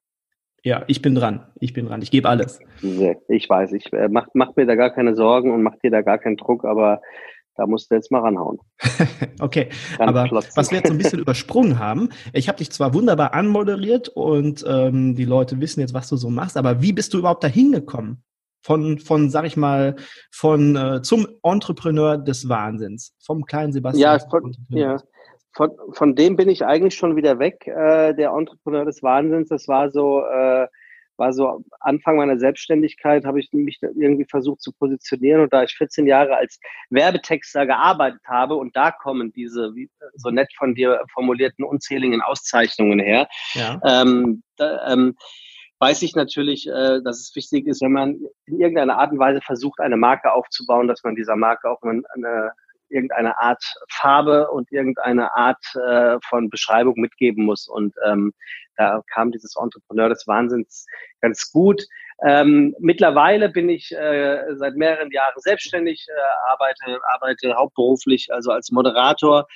[0.64, 1.48] Ja, ich bin dran.
[1.62, 2.02] Ich bin dran.
[2.02, 2.60] Ich gebe alles.
[2.82, 6.02] Ich weiß, ich äh, mach, mach mir da gar keine Sorgen und mach dir da
[6.02, 7.02] gar keinen Druck, aber
[7.60, 8.58] da musst du jetzt mal ranhauen.
[9.40, 9.68] okay,
[9.98, 10.54] Ganz aber plotzen.
[10.56, 14.64] was wir jetzt so ein bisschen übersprungen haben, ich habe dich zwar wunderbar anmoderiert und
[14.66, 17.74] ähm, die Leute wissen jetzt, was du so machst, aber wie bist du überhaupt dahin
[17.74, 18.24] gekommen?
[18.62, 19.98] Von, von, sag ich mal,
[20.32, 24.20] von äh, zum Entrepreneur des Wahnsinns, vom kleinen Sebastian.
[24.20, 24.98] Ja, von, ja.
[25.54, 27.68] von, von dem bin ich eigentlich schon wieder weg.
[27.68, 30.68] Äh, der Entrepreneur des Wahnsinns, das war so, äh,
[31.20, 35.42] war so Anfang meiner Selbstständigkeit, habe ich mich irgendwie versucht zu positionieren.
[35.42, 40.32] Und da ich 14 Jahre als Werbetexter gearbeitet habe, und da kommen diese wie, so
[40.32, 43.80] nett von dir formulierten unzähligen Auszeichnungen her, ja.
[43.86, 45.16] ähm, da, ähm,
[45.80, 49.42] weiß ich natürlich, äh, dass es wichtig ist, wenn man in irgendeiner Art und Weise
[49.42, 52.52] versucht, eine Marke aufzubauen, dass man dieser Marke auch eine, eine
[52.90, 57.68] irgendeine Art Farbe und irgendeine Art äh, von Beschreibung mitgeben muss.
[57.68, 58.34] Und ähm,
[58.76, 60.86] da kam dieses Entrepreneur des Wahnsinns
[61.22, 61.84] ganz gut.
[62.26, 68.72] Ähm, mittlerweile bin ich äh, seit mehreren Jahren selbstständig, äh, arbeite, arbeite hauptberuflich also als
[68.72, 69.48] Moderator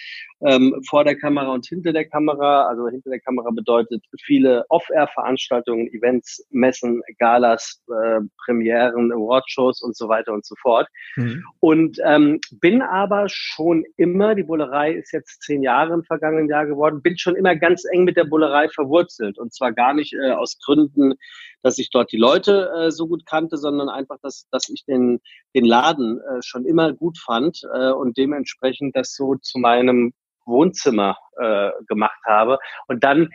[0.45, 2.67] ähm, vor der Kamera und hinter der Kamera.
[2.67, 10.07] Also hinter der Kamera bedeutet viele Off-Air-Veranstaltungen, Events, Messen, Galas, äh, Premieren, Awardshows und so
[10.07, 10.87] weiter und so fort.
[11.15, 11.43] Mhm.
[11.59, 16.65] Und ähm, bin aber schon immer, die Bullerei ist jetzt zehn Jahre im vergangenen Jahr
[16.65, 19.37] geworden, bin schon immer ganz eng mit der Bullerei verwurzelt.
[19.37, 21.15] Und zwar gar nicht äh, aus Gründen,
[21.63, 25.21] dass ich dort die Leute äh, so gut kannte, sondern einfach, dass, dass ich den,
[25.55, 30.13] den Laden äh, schon immer gut fand äh, und dementsprechend das so zu meinem
[30.45, 32.59] Wohnzimmer äh, gemacht habe.
[32.87, 33.29] Und dann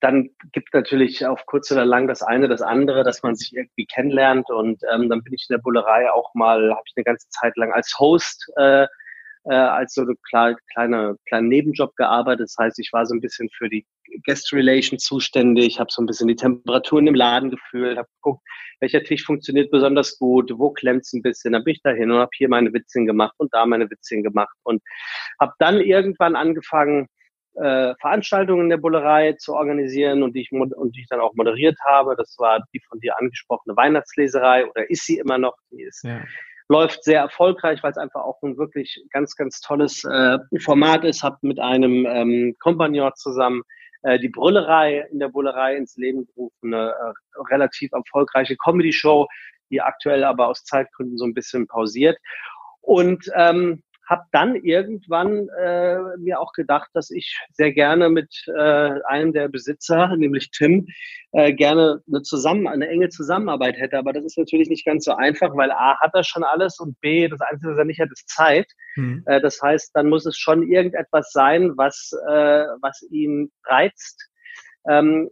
[0.00, 3.86] dann gibt natürlich auf kurz oder lang das eine, das andere, dass man sich irgendwie
[3.86, 4.50] kennenlernt.
[4.50, 7.56] Und ähm, dann bin ich in der Bullerei auch mal, habe ich eine ganze Zeit
[7.56, 8.86] lang als Host äh,
[9.44, 12.44] äh, als so eine kleine, kleine, kleinen Nebenjob gearbeitet.
[12.44, 13.86] Das heißt, ich war so ein bisschen für die
[14.26, 18.42] Guest Relation zuständig, habe so ein bisschen die Temperaturen im Laden gefühlt, habe geguckt,
[18.80, 21.52] welcher Tisch funktioniert besonders gut, wo klemmt's ein bisschen.
[21.52, 24.54] Dann bin ich dahin und habe hier meine Witzchen gemacht und da meine Witzchen gemacht
[24.64, 24.82] und
[25.38, 27.06] habe dann irgendwann angefangen,
[27.54, 31.34] äh, Veranstaltungen in der Bullerei zu organisieren und die, ich, und die ich dann auch
[31.34, 32.14] moderiert habe.
[32.16, 35.56] Das war die von dir angesprochene Weihnachtsleserei oder ist sie immer noch.
[35.70, 36.20] Die ist ja
[36.70, 41.24] läuft sehr erfolgreich, weil es einfach auch ein wirklich ganz, ganz tolles äh, Format ist.
[41.24, 43.62] Hab mit einem ähm, Kompagnon zusammen
[44.02, 49.26] äh, die Brüllerei in der Bullerei ins Leben gerufen, eine äh, relativ erfolgreiche Comedy-Show,
[49.70, 52.16] die aktuell aber aus Zeitgründen so ein bisschen pausiert.
[52.82, 59.00] Und ähm, habe dann irgendwann äh, mir auch gedacht, dass ich sehr gerne mit äh,
[59.04, 60.88] einem der Besitzer, nämlich Tim,
[61.30, 63.96] äh, gerne eine zusammen eine enge Zusammenarbeit hätte.
[63.98, 67.00] Aber das ist natürlich nicht ganz so einfach, weil A hat er schon alles und
[67.00, 68.66] B, das Einzige, was er nicht hat, ist Zeit.
[68.96, 69.22] Mhm.
[69.26, 74.26] Äh, das heißt, dann muss es schon irgendetwas sein, was, äh, was ihn reizt.
[74.88, 75.28] Ähm,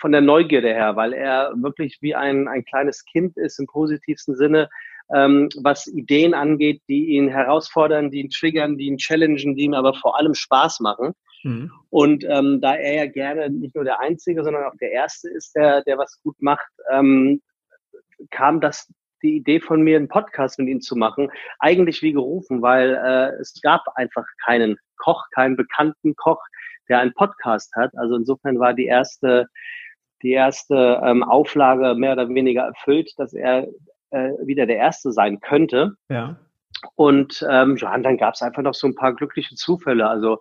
[0.00, 4.34] von der Neugierde her, weil er wirklich wie ein, ein kleines Kind ist im positivsten
[4.34, 4.68] Sinne,
[5.14, 9.74] ähm, was Ideen angeht, die ihn herausfordern, die ihn triggern, die ihn challengen, die ihm
[9.74, 11.12] aber vor allem Spaß machen.
[11.42, 11.70] Mhm.
[11.90, 15.54] Und ähm, da er ja gerne nicht nur der Einzige, sondern auch der Erste ist,
[15.54, 17.42] der, der was gut macht, ähm,
[18.30, 18.88] kam das
[19.22, 23.40] die Idee von mir, einen Podcast mit ihm zu machen, eigentlich wie gerufen, weil äh,
[23.40, 26.42] es gab einfach keinen Koch, keinen bekannten Koch,
[26.88, 27.92] der einen Podcast hat.
[27.96, 29.46] Also insofern war die erste,
[30.22, 33.68] die erste ähm, Auflage mehr oder weniger erfüllt, dass er
[34.12, 35.94] äh, wieder der Erste sein könnte.
[36.08, 36.38] Ja.
[36.94, 40.08] Und ähm, ja, und dann gab es einfach noch so ein paar glückliche Zufälle.
[40.08, 40.38] Also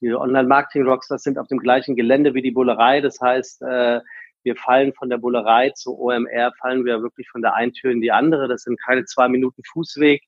[0.00, 3.00] die Online-Marketing-Rockstars sind auf dem gleichen Gelände wie die Bullerei.
[3.00, 4.00] Das heißt, äh,
[4.42, 8.00] wir fallen von der Bullerei zu OMR, fallen wir wirklich von der einen Tür in
[8.00, 8.48] die andere.
[8.48, 10.22] Das sind keine zwei Minuten Fußweg.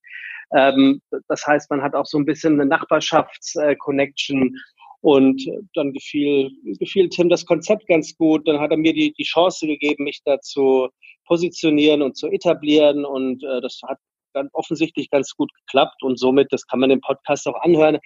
[0.52, 4.56] Ähm, das heißt, man hat auch so ein bisschen eine Nachbarschafts-Connection.
[5.02, 5.42] Und
[5.74, 8.48] dann gefiel, gefiel Tim das Konzept ganz gut.
[8.48, 10.88] Dann hat er mir die, die Chance gegeben, mich dazu
[11.26, 13.04] positionieren und zu etablieren.
[13.04, 13.98] Und äh, das hat
[14.32, 16.02] dann offensichtlich ganz gut geklappt.
[16.02, 17.98] Und somit, das kann man im Podcast auch anhören,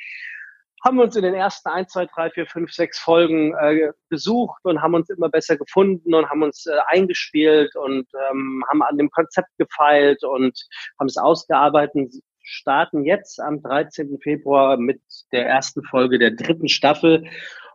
[0.83, 4.61] haben wir uns in den ersten ein, zwei, drei, vier, fünf, sechs Folgen äh, besucht
[4.65, 8.97] und haben uns immer besser gefunden und haben uns äh, eingespielt und ähm, haben an
[8.97, 10.59] dem Konzept gefeilt und
[10.99, 14.19] haben es ausgearbeitet, starten jetzt am 13.
[14.23, 15.03] Februar mit
[15.33, 17.25] der ersten Folge der dritten Staffel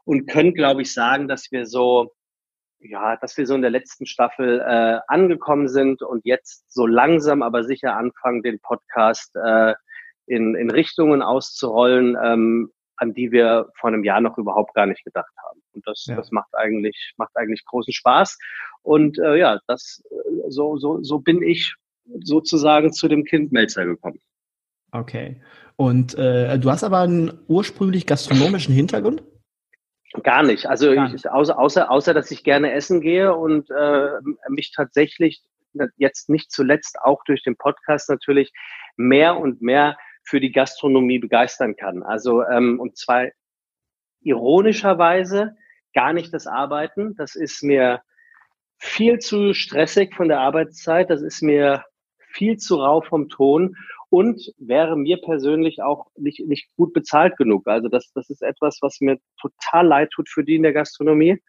[0.04, 2.12] und können, glaube ich, sagen, dass wir so
[2.80, 7.42] ja, dass wir so in der letzten Staffel äh, angekommen sind und jetzt so langsam,
[7.42, 9.74] aber sicher anfangen, den Podcast äh,
[10.28, 15.04] in, in Richtungen auszurollen, ähm, an die wir vor einem Jahr noch überhaupt gar nicht
[15.04, 15.62] gedacht haben.
[15.74, 16.16] Und das, ja.
[16.16, 18.38] das macht eigentlich, macht eigentlich großen Spaß.
[18.82, 20.02] Und äh, ja, das
[20.48, 21.76] so, so, so bin ich
[22.22, 24.20] sozusagen zu dem Kind Melzer gekommen.
[24.92, 25.42] Okay.
[25.76, 29.24] Und äh, du hast aber einen ursprünglich gastronomischen Hintergrund?
[30.24, 30.68] Gar nicht.
[30.68, 31.26] Also Gar nicht.
[31.26, 34.10] Ich, außer, außer, außer, dass ich gerne essen gehe und äh,
[34.50, 35.44] mich tatsächlich
[35.98, 38.54] jetzt nicht zuletzt auch durch den Podcast natürlich
[38.96, 42.04] mehr und mehr für die Gastronomie begeistern kann.
[42.04, 43.28] Also ähm, und zwar
[44.22, 45.56] ironischerweise
[45.94, 47.16] gar nicht das Arbeiten.
[47.16, 48.02] Das ist mir
[48.78, 51.10] viel zu stressig von der Arbeitszeit.
[51.10, 51.84] Das ist mir
[52.18, 53.76] viel zu rau vom Ton.
[54.10, 57.68] Und wäre mir persönlich auch nicht, nicht gut bezahlt genug.
[57.68, 61.42] Also das, das ist etwas, was mir total leid tut für die in der Gastronomie.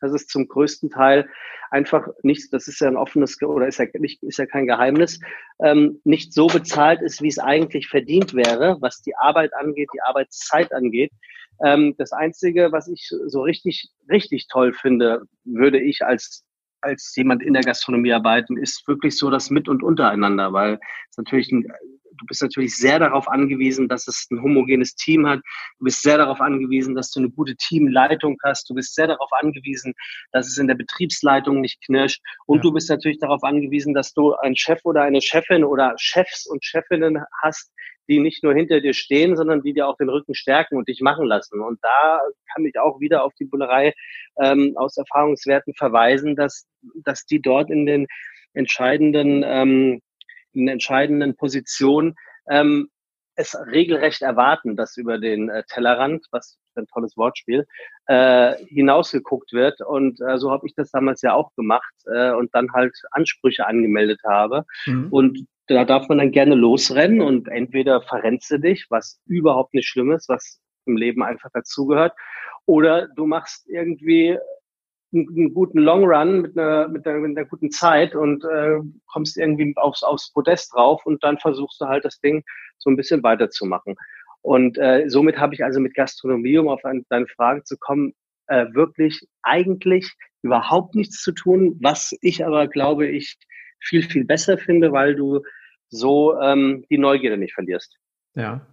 [0.00, 1.28] Das ist zum größten Teil
[1.70, 5.20] einfach nicht, das ist ja ein offenes oder ist ja nicht, ist ja kein Geheimnis,
[5.62, 10.02] ähm, nicht so bezahlt ist, wie es eigentlich verdient wäre, was die Arbeit angeht, die
[10.02, 11.12] Arbeitszeit angeht.
[11.62, 16.44] Ähm, das Einzige, was ich so richtig, richtig toll finde, würde ich als
[16.82, 20.78] als jemand in der Gastronomie arbeiten, ist wirklich so das Mit- und Untereinander, weil
[21.10, 21.70] es natürlich ein,
[22.20, 25.40] du bist natürlich sehr darauf angewiesen, dass es ein homogenes Team hat.
[25.78, 28.68] Du bist sehr darauf angewiesen, dass du eine gute Teamleitung hast.
[28.68, 29.94] Du bist sehr darauf angewiesen,
[30.32, 32.22] dass es in der Betriebsleitung nicht knirscht.
[32.46, 32.62] Und ja.
[32.62, 36.64] du bist natürlich darauf angewiesen, dass du einen Chef oder eine Chefin oder Chefs und
[36.64, 37.72] Chefinnen hast,
[38.08, 41.00] die nicht nur hinter dir stehen, sondern die dir auch den Rücken stärken und dich
[41.00, 41.60] machen lassen.
[41.60, 42.20] Und da
[42.52, 43.94] kann ich auch wieder auf die Bullerei
[44.40, 46.66] ähm, aus Erfahrungswerten verweisen, dass,
[47.04, 48.06] dass die dort in den
[48.52, 50.00] entscheidenden, ähm,
[50.52, 52.14] in entscheidenden Positionen
[52.48, 52.88] ähm,
[53.36, 57.66] es regelrecht erwarten, dass über den äh, Tellerrand, was ein tolles Wortspiel,
[58.06, 59.80] äh, hinausgeguckt wird.
[59.80, 63.66] Und äh, so habe ich das damals ja auch gemacht äh, und dann halt Ansprüche
[63.66, 64.64] angemeldet habe.
[64.86, 65.08] Mhm.
[65.10, 69.88] Und da darf man dann gerne losrennen und entweder verrennst du dich, was überhaupt nicht
[69.88, 72.12] schlimm ist, was im Leben einfach dazugehört,
[72.66, 74.38] oder du machst irgendwie
[75.12, 79.36] einen, guten Long Run mit einer, mit einer, mit einer guten Zeit und äh, kommst
[79.36, 82.44] irgendwie aufs, aufs Podest drauf und dann versuchst du halt das Ding
[82.78, 83.96] so ein bisschen weiterzumachen.
[84.42, 88.14] Und äh, somit habe ich also mit Gastronomie, um auf eine, deine Frage zu kommen,
[88.46, 93.36] äh, wirklich eigentlich überhaupt nichts zu tun, was ich aber glaube ich
[93.80, 95.42] viel, viel besser finde, weil du
[95.88, 97.98] so ähm, die Neugierde nicht verlierst.
[98.34, 98.66] Ja.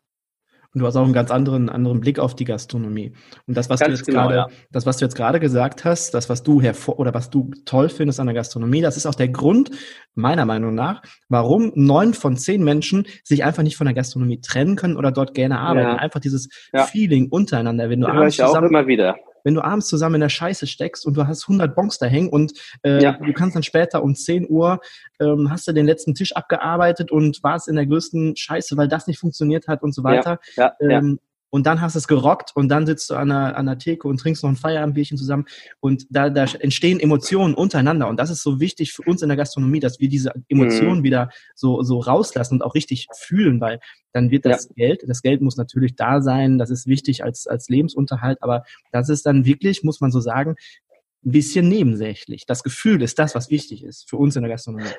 [0.77, 3.11] Und du hast auch einen ganz anderen, anderen Blick auf die Gastronomie.
[3.47, 4.47] Und das, was ganz du jetzt genau, gerade, ja.
[4.71, 7.89] das, was du jetzt gerade gesagt hast, das, was du hervor oder was du toll
[7.89, 9.71] findest an der Gastronomie, das ist auch der Grund,
[10.13, 14.75] meiner Meinung nach, warum neun von zehn Menschen sich einfach nicht von der Gastronomie trennen
[14.75, 15.87] können oder dort gerne arbeiten.
[15.87, 15.95] Ja.
[15.95, 16.83] Einfach dieses ja.
[16.83, 19.15] Feeling untereinander, wenn du abends zusammen, auch immer wieder
[19.47, 22.27] wenn du abends zusammen in der Scheiße steckst und du hast 100 Bons da hängen
[22.27, 22.51] und
[22.83, 23.13] äh, ja.
[23.13, 24.81] du kannst dann später um 10 Uhr
[25.21, 29.07] ähm, hast du den letzten Tisch abgearbeitet und warst in der größten Scheiße, weil das
[29.07, 30.39] nicht funktioniert hat und so weiter.
[30.57, 33.57] Ja, ja, ähm, und dann hast du es gerockt und dann sitzt du an der,
[33.57, 35.45] an der Theke und trinkst noch ein Feierabendbierchen zusammen
[35.79, 39.37] und da, da entstehen Emotionen untereinander und das ist so wichtig für uns in der
[39.37, 41.03] Gastronomie, dass wir diese Emotionen mhm.
[41.03, 43.79] wieder so, so rauslassen und auch richtig fühlen, weil
[44.13, 44.87] dann wird das ja.
[44.87, 49.09] Geld, das Geld muss natürlich da sein, das ist wichtig als, als Lebensunterhalt, aber das
[49.09, 50.55] ist dann wirklich, muss man so sagen,
[51.25, 52.45] ein bisschen nebensächlich.
[52.45, 54.89] Das Gefühl ist das, was wichtig ist für uns in der Gastronomie.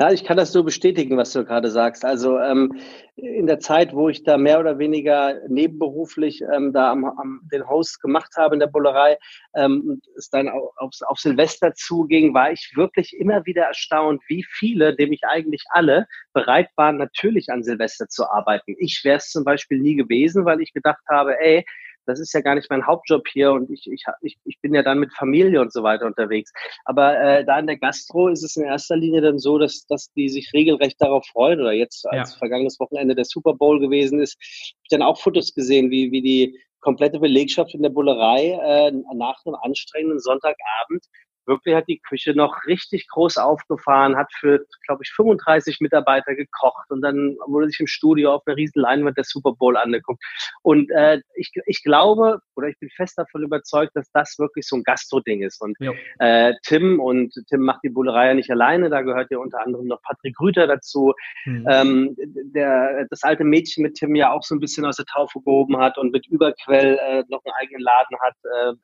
[0.00, 2.06] Ja, ich kann das so bestätigen, was du gerade sagst.
[2.06, 2.80] Also ähm,
[3.16, 7.68] in der Zeit, wo ich da mehr oder weniger nebenberuflich ähm, da am, am, den
[7.68, 9.18] Host gemacht habe in der Bullerei,
[9.54, 14.96] ähm, es dann auf, auf Silvester zuging, war ich wirklich immer wieder erstaunt, wie viele,
[14.96, 18.74] dem ich eigentlich alle, bereit waren, natürlich an Silvester zu arbeiten.
[18.78, 21.66] Ich wäre es zum Beispiel nie gewesen, weil ich gedacht habe, ey,
[22.10, 24.82] das ist ja gar nicht mein Hauptjob hier und ich, ich, ich, ich bin ja
[24.82, 26.52] dann mit Familie und so weiter unterwegs.
[26.84, 30.12] Aber äh, da in der Gastro ist es in erster Linie dann so, dass, dass
[30.12, 32.38] die sich regelrecht darauf freuen oder jetzt als ja.
[32.38, 36.22] vergangenes Wochenende der Super Bowl gewesen ist, habe ich dann auch Fotos gesehen, wie, wie
[36.22, 41.04] die komplette Belegschaft in der Bullerei äh, nach einem anstrengenden Sonntagabend
[41.46, 46.90] wirklich hat die Küche noch richtig groß aufgefahren, hat für, glaube ich, 35 Mitarbeiter gekocht
[46.90, 50.22] und dann wurde sich im Studio auf einer riesen Leinwand der Super Bowl angeguckt.
[50.62, 54.76] Und äh, ich, ich glaube oder ich bin fest davon überzeugt, dass das wirklich so
[54.76, 55.60] ein Gastro-Ding ist.
[55.60, 55.76] Und
[56.18, 59.86] äh, Tim und Tim macht die Bullerei ja nicht alleine, da gehört ja unter anderem
[59.86, 61.66] noch Patrick Rüter dazu, mhm.
[61.68, 62.16] ähm,
[62.54, 65.78] der das alte Mädchen mit Tim ja auch so ein bisschen aus der Taufe gehoben
[65.78, 68.34] hat und mit Überquell äh, noch einen eigenen Laden hat.
[68.44, 68.74] Äh,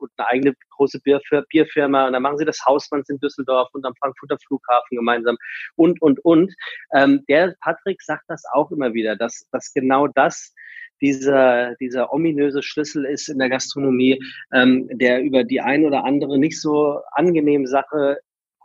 [0.00, 2.06] und eine eigene große Bierfirma.
[2.06, 5.36] Und dann machen sie das Hausmanns in Düsseldorf und am Frankfurter Flughafen gemeinsam
[5.76, 6.54] und, und, und.
[6.94, 10.54] Ähm, der Patrick sagt das auch immer wieder, dass, dass genau das
[11.00, 16.38] dieser, dieser ominöse Schlüssel ist in der Gastronomie, ähm, der über die ein oder andere
[16.38, 18.18] nicht so angenehme Sache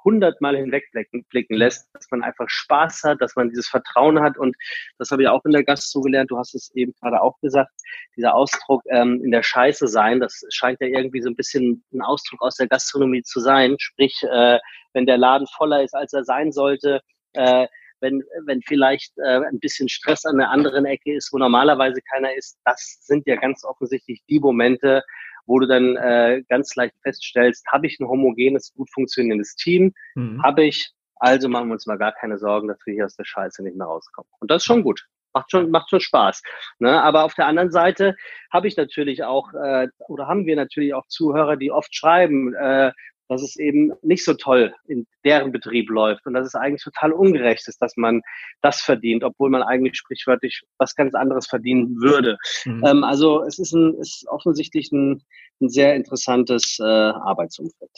[0.06, 4.38] hundertmal hinwegblicken lässt, dass man einfach Spaß hat, dass man dieses Vertrauen hat.
[4.38, 4.56] Und
[5.00, 7.72] das habe ich auch in der Gastro gelernt, du hast es eben gerade auch gesagt,
[8.16, 12.02] dieser Ausdruck ähm, in der Scheiße sein, das scheint ja irgendwie so ein bisschen ein
[12.02, 14.60] Ausdruck aus der Gastronomie zu sein, sprich, äh,
[14.94, 17.02] wenn der Laden voller ist, als er sein sollte,
[17.34, 17.68] äh,
[18.02, 22.34] wenn, wenn vielleicht äh, ein bisschen Stress an der anderen Ecke ist, wo normalerweise keiner
[22.36, 25.02] ist, das sind ja ganz offensichtlich die Momente,
[25.46, 29.94] wo du dann äh, ganz leicht feststellst, habe ich ein homogenes, gut funktionierendes Team?
[30.16, 30.42] Mhm.
[30.44, 33.26] Habe ich, also machen wir uns mal gar keine Sorgen, dass wir hier aus der
[33.26, 34.30] Scheiße nicht mehr rauskommen.
[34.40, 35.06] Und das ist schon gut.
[35.34, 36.42] Macht schon, macht schon Spaß.
[36.80, 37.02] Ne?
[37.02, 38.16] Aber auf der anderen Seite
[38.52, 42.92] habe ich natürlich auch, äh, oder haben wir natürlich auch Zuhörer, die oft schreiben, äh,
[43.28, 47.12] dass es eben nicht so toll in deren Betrieb läuft und dass es eigentlich total
[47.12, 48.22] ungerecht ist, dass man
[48.62, 52.38] das verdient, obwohl man eigentlich sprichwörtlich was ganz anderes verdienen würde.
[52.66, 52.84] Mhm.
[52.86, 55.24] Ähm, also es ist, ein, ist offensichtlich ein,
[55.62, 57.92] ein sehr interessantes äh, Arbeitsumfeld.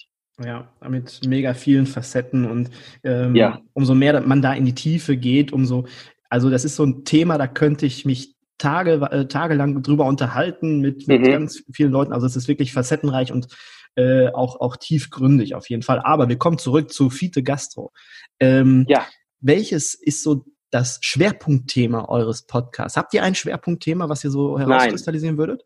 [0.44, 2.70] Ja, mit mega vielen Facetten und
[3.04, 3.60] ähm, ja.
[3.74, 5.88] umso mehr man da in die Tiefe geht, umso,
[6.30, 10.80] also das ist so ein Thema, da könnte ich mich Tage, äh, tagelang drüber unterhalten
[10.80, 11.32] mit, mit mhm.
[11.32, 12.14] ganz vielen Leuten.
[12.14, 13.48] Also es ist wirklich facettenreich und
[13.98, 16.00] äh, auch, auch tiefgründig auf jeden Fall.
[16.04, 17.92] Aber wir kommen zurück zu Fiete Gastro.
[18.40, 19.06] Ähm, ja.
[19.40, 22.96] Welches ist so das Schwerpunktthema eures Podcasts?
[22.96, 25.40] Habt ihr ein Schwerpunktthema, was ihr so herauskristallisieren Nein.
[25.40, 25.66] würdet?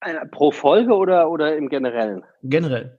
[0.00, 2.24] Äh, pro Folge oder, oder im Generellen?
[2.42, 2.98] Generell.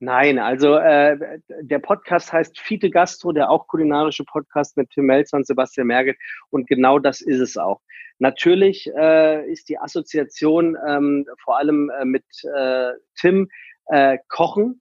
[0.00, 5.36] Nein, also äh, der Podcast heißt Fiete Gastro, der auch kulinarische Podcast mit Tim Melzer
[5.36, 6.16] und Sebastian Merget.
[6.50, 7.80] Und genau das ist es auch.
[8.20, 13.48] Natürlich äh, ist die Assoziation ähm, vor allem äh, mit äh, Tim
[13.86, 14.80] äh, Kochen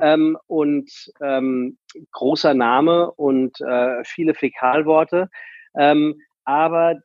[0.00, 0.90] ähm, und
[1.20, 1.78] ähm,
[2.12, 5.28] großer Name und äh, viele Fäkalworte.
[5.78, 6.96] Ähm, aber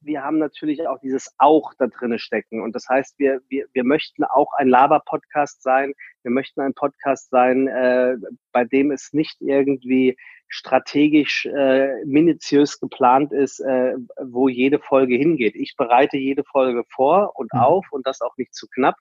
[0.00, 2.62] wir haben natürlich auch dieses Auch da drinne stecken.
[2.62, 5.92] Und das heißt, wir, wir, wir möchten auch ein Laber-Podcast sein.
[6.22, 8.16] Wir möchten ein Podcast sein, äh,
[8.52, 10.16] bei dem es nicht irgendwie
[10.48, 15.54] strategisch äh, minutiös geplant ist, äh, wo jede Folge hingeht.
[15.56, 17.60] Ich bereite jede Folge vor und mhm.
[17.60, 18.96] auf und das auch nicht zu knapp.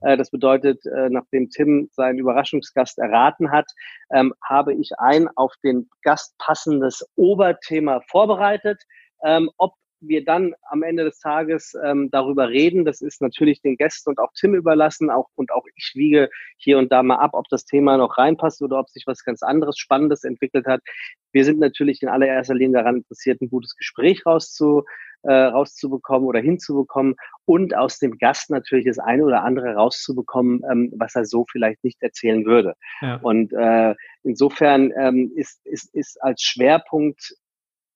[0.00, 3.66] Äh, das bedeutet, äh, nachdem Tim seinen Überraschungsgast erraten hat,
[4.10, 8.82] ähm, habe ich ein auf den Gast passendes Oberthema vorbereitet.
[9.22, 9.74] Ähm, ob
[10.08, 12.84] wir dann am Ende des Tages ähm, darüber reden.
[12.84, 15.10] Das ist natürlich den Gästen und auch Tim überlassen.
[15.10, 18.62] Auch, und auch ich wiege hier und da mal ab, ob das Thema noch reinpasst
[18.62, 20.80] oder ob sich was ganz anderes Spannendes entwickelt hat.
[21.32, 24.84] Wir sind natürlich in allererster Linie daran interessiert, ein gutes Gespräch rauszu,
[25.24, 30.92] äh, rauszubekommen oder hinzubekommen und aus dem Gast natürlich das eine oder andere rauszubekommen, ähm,
[30.96, 32.74] was er so vielleicht nicht erzählen würde.
[33.00, 33.16] Ja.
[33.22, 37.34] Und äh, insofern ähm, ist, ist, ist als Schwerpunkt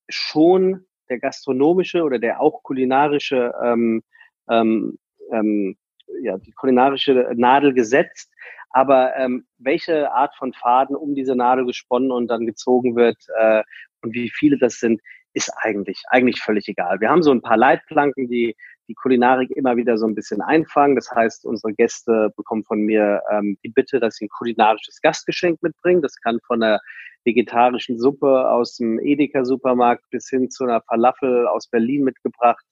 [0.09, 4.03] schon der gastronomische oder der auch kulinarische, ähm,
[4.49, 4.97] ähm,
[5.31, 5.77] ähm,
[6.21, 8.31] ja, die kulinarische Nadel gesetzt.
[8.71, 13.63] Aber ähm, welche Art von Faden um diese Nadel gesponnen und dann gezogen wird äh,
[14.01, 15.01] und wie viele das sind,
[15.33, 16.99] ist eigentlich, eigentlich völlig egal.
[16.99, 18.55] Wir haben so ein paar Leitplanken, die
[18.89, 20.95] die Kulinarik immer wieder so ein bisschen einfangen.
[20.95, 25.61] Das heißt, unsere Gäste bekommen von mir ähm, die Bitte, dass sie ein kulinarisches Gastgeschenk
[25.61, 26.01] mitbringen.
[26.01, 26.79] Das kann von einer
[27.23, 32.65] vegetarischen Suppe aus dem Edeka-Supermarkt bis hin zu einer Falafel aus Berlin mitgebracht.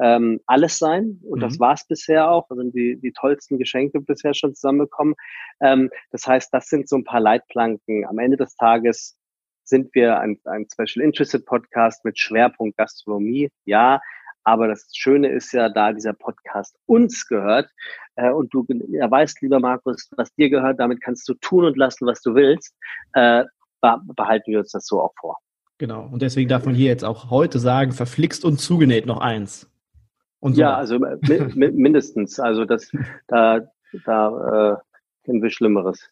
[0.00, 1.20] Ähm, alles sein.
[1.24, 1.42] Und mhm.
[1.42, 2.46] das war es bisher auch.
[2.48, 5.14] Da sind die, die tollsten Geschenke bisher schon zusammengekommen.
[5.60, 8.06] Ähm, das heißt, das sind so ein paar Leitplanken.
[8.06, 9.16] Am Ende des Tages
[9.64, 13.50] sind wir ein, ein Special Interested Podcast mit Schwerpunkt Gastronomie.
[13.64, 14.00] Ja,
[14.44, 17.70] aber das Schöne ist ja, da dieser Podcast uns gehört
[18.16, 21.76] äh, und du ja, weißt, lieber Markus, was dir gehört, damit kannst du tun und
[21.76, 22.74] lassen, was du willst.
[23.14, 23.44] Äh,
[24.16, 25.36] behalten wir uns das so auch vor.
[25.78, 26.08] Genau.
[26.10, 29.70] Und deswegen darf man hier jetzt auch heute sagen, verflixt und zugenäht noch eins.
[30.40, 30.98] Und so ja, also
[31.54, 32.38] mindestens.
[32.38, 32.90] Also das,
[33.28, 33.60] da,
[34.04, 34.76] da äh,
[35.24, 36.08] kennen wir Schlimmeres.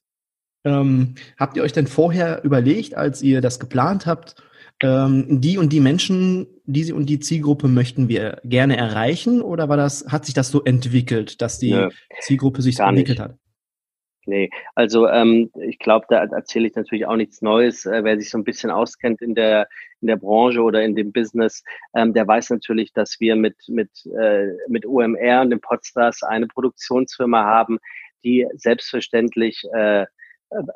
[0.64, 4.36] Ähm, habt ihr euch denn vorher überlegt, als ihr das geplant habt,
[4.82, 9.42] ähm, die und die Menschen, diese und die Zielgruppe möchten wir gerne erreichen?
[9.42, 11.88] Oder war das, hat sich das so entwickelt, dass die ja,
[12.20, 13.28] Zielgruppe sich so entwickelt nicht.
[13.28, 13.36] hat?
[14.24, 17.86] Nee, also ähm, ich glaube, da erzähle ich natürlich auch nichts Neues.
[17.86, 19.68] Äh, wer sich so ein bisschen auskennt in der
[20.00, 21.64] in der Branche oder in dem Business,
[21.94, 26.46] ähm, der weiß natürlich, dass wir mit mit äh, mit UMR und dem Podstars eine
[26.46, 27.78] Produktionsfirma haben,
[28.22, 30.06] die selbstverständlich äh,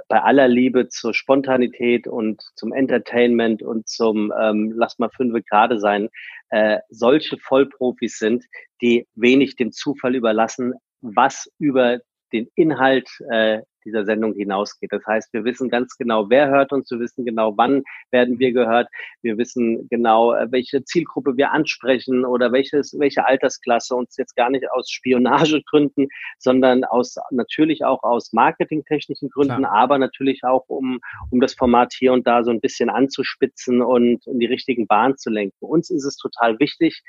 [0.09, 5.79] bei aller Liebe zur Spontanität und zum Entertainment und zum ähm, Lass mal fünf gerade
[5.79, 6.09] sein,
[6.51, 8.45] äh, solche Vollprofis sind,
[8.81, 12.01] die wenig dem Zufall überlassen, was über
[12.33, 14.93] den Inhalt äh, dieser Sendung hinausgeht.
[14.93, 18.53] Das heißt, wir wissen ganz genau, wer hört uns, wir wissen genau, wann werden wir
[18.53, 18.89] gehört,
[19.23, 24.51] wir wissen genau, äh, welche Zielgruppe wir ansprechen oder welches, welche Altersklasse uns jetzt gar
[24.51, 29.73] nicht aus Spionagegründen, sondern aus natürlich auch aus marketingtechnischen Gründen, Klar.
[29.73, 34.27] aber natürlich auch um, um das Format hier und da so ein bisschen anzuspitzen und
[34.27, 35.57] in die richtigen Bahnen zu lenken.
[35.61, 37.03] Uns ist es total wichtig,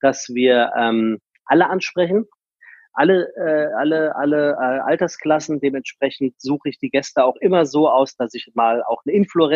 [0.00, 2.26] dass wir ähm, alle ansprechen,
[2.92, 5.60] alle, äh, alle, alle äh, Altersklassen.
[5.60, 9.48] Dementsprechend suche ich die Gäste auch immer so aus, dass ich mal auch eine Influ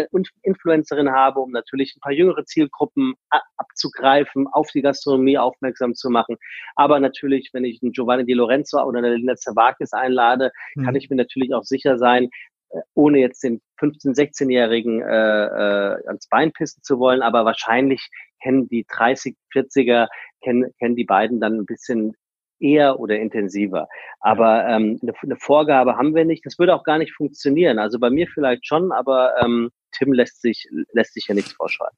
[0.42, 3.14] Influencerin habe, um natürlich ein paar jüngere Zielgruppen
[3.56, 6.36] abzugreifen, auf die Gastronomie aufmerksam zu machen.
[6.74, 10.84] Aber natürlich, wenn ich einen Giovanni Di Lorenzo oder eine Linda Zervakis einlade, mhm.
[10.84, 12.30] kann ich mir natürlich auch sicher sein,
[12.70, 18.08] äh, ohne jetzt den 15-, 16-Jährigen äh, äh, ans Bein pissen zu wollen, aber wahrscheinlich
[18.42, 20.08] kennen die 30, 40er,
[20.42, 22.14] kennen, kennen die beiden dann ein bisschen
[22.60, 23.88] eher oder intensiver.
[24.20, 26.44] Aber ähm, eine, eine, Vorgabe haben wir nicht.
[26.46, 27.78] Das würde auch gar nicht funktionieren.
[27.78, 31.96] Also bei mir vielleicht schon, aber ähm, Tim lässt sich, lässt sich ja nichts vorschreiben.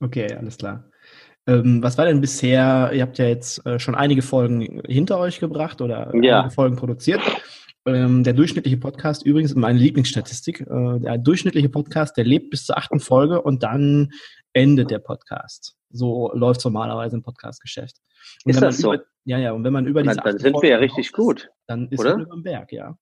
[0.00, 0.84] Okay, alles klar.
[1.46, 5.38] Ähm, was war denn bisher, ihr habt ja jetzt äh, schon einige Folgen hinter euch
[5.38, 6.40] gebracht oder ja.
[6.40, 7.20] einige Folgen produziert.
[7.86, 12.76] Ähm, der durchschnittliche Podcast, übrigens meine Lieblingsstatistik, äh, der durchschnittliche Podcast, der lebt bis zur
[12.76, 14.10] achten Folge und dann
[14.52, 15.75] endet der Podcast.
[15.90, 17.96] So läuft es normalerweise im Podcastgeschäft.
[18.44, 18.94] Ist das so?
[18.94, 21.50] Über, ja, ja, und wenn man über diese Dann, dann sind wir ja richtig gut.
[21.66, 22.96] Dann ist man über dem Berg, ja.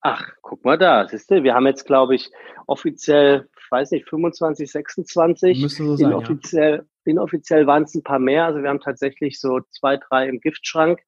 [0.00, 2.30] Ach, guck mal da, siehst du, wir haben jetzt, glaube ich,
[2.66, 5.62] offiziell, ich weiß nicht, 25, 26.
[5.62, 6.84] Müsste so sein, inoffiziell, ja.
[7.04, 8.46] inoffiziell waren es ein paar mehr.
[8.46, 11.00] Also wir haben tatsächlich so zwei, drei im Giftschrank.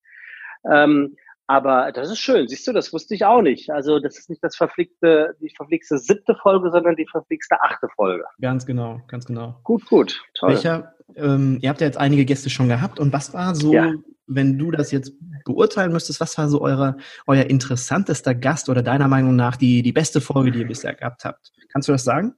[0.71, 1.17] Ähm,
[1.47, 3.69] aber das ist schön, siehst du, das wusste ich auch nicht.
[3.71, 8.25] Also das ist nicht das verflickte, die verflickte siebte Folge, sondern die verflickte achte Folge.
[8.41, 9.61] Ganz genau, ganz genau.
[9.63, 10.51] Gut, gut, toll.
[10.51, 13.93] Welcher, ähm, ihr habt ja jetzt einige Gäste schon gehabt und was war so, ja.
[14.27, 15.13] wenn du das jetzt
[15.45, 16.97] beurteilen müsstest, was war so eure,
[17.27, 21.25] euer interessantester Gast oder deiner Meinung nach die, die beste Folge, die ihr bisher gehabt
[21.25, 21.53] habt?
[21.73, 22.35] Kannst du das sagen?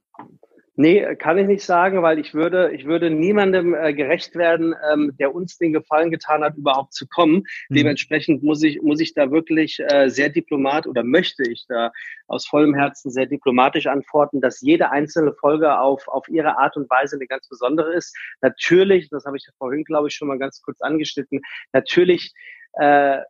[0.78, 5.16] Nee, kann ich nicht sagen, weil ich würde, ich würde niemandem äh, gerecht werden, ähm,
[5.18, 7.44] der uns den Gefallen getan hat, überhaupt zu kommen.
[7.70, 7.74] Mhm.
[7.74, 11.92] Dementsprechend muss ich, muss ich da wirklich äh, sehr diplomat oder möchte ich da
[12.26, 16.90] aus vollem Herzen sehr diplomatisch antworten, dass jede einzelne Folge auf, auf ihre Art und
[16.90, 18.14] Weise eine ganz besondere ist.
[18.42, 21.40] Natürlich, das habe ich vorhin, glaube ich, schon mal ganz kurz angeschnitten,
[21.72, 22.34] natürlich
[22.74, 23.22] äh,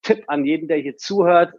[0.00, 1.52] Tipp an jeden, der hier zuhört,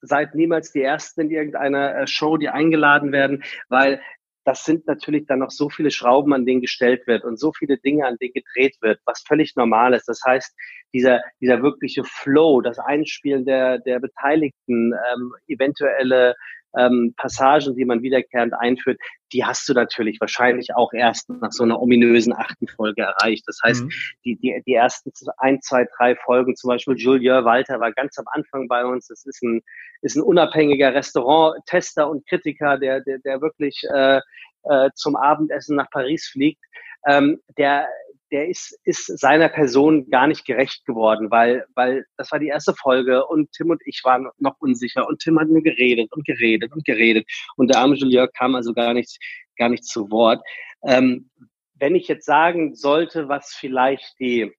[0.00, 4.00] seid niemals die Ersten in irgendeiner äh, Show, die eingeladen werden, weil
[4.44, 7.76] das sind natürlich dann noch so viele Schrauben, an denen gestellt wird und so viele
[7.76, 10.08] Dinge, an denen gedreht wird, was völlig normal ist.
[10.08, 10.56] Das heißt,
[10.94, 16.34] dieser, dieser wirkliche Flow, das Einspielen der, der Beteiligten, ähm, eventuelle
[16.76, 18.98] ähm, Passagen, die man wiederkehrend einführt,
[19.32, 23.44] die hast du natürlich wahrscheinlich auch erst nach so einer ominösen achten Folge erreicht.
[23.46, 23.90] Das heißt, mhm.
[24.24, 28.26] die, die, die ersten ein, zwei, drei Folgen, zum Beispiel Julien Walter war ganz am
[28.32, 29.08] Anfang bei uns.
[29.08, 29.62] Das ist ein,
[30.02, 34.20] ist ein unabhängiger Restaurant-Tester und Kritiker, der, der, der wirklich äh,
[34.64, 36.62] äh, zum Abendessen nach Paris fliegt.
[37.06, 37.88] Ähm, der,
[38.30, 42.74] der ist, ist seiner Person gar nicht gerecht geworden, weil, weil das war die erste
[42.74, 46.72] Folge und Tim und ich waren noch unsicher und Tim hat nur geredet und geredet
[46.72, 47.26] und geredet
[47.56, 49.18] und der arme Julien kam also gar nicht,
[49.56, 50.42] gar nicht zu Wort.
[50.84, 51.30] Ähm,
[51.74, 54.52] wenn ich jetzt sagen sollte, was vielleicht die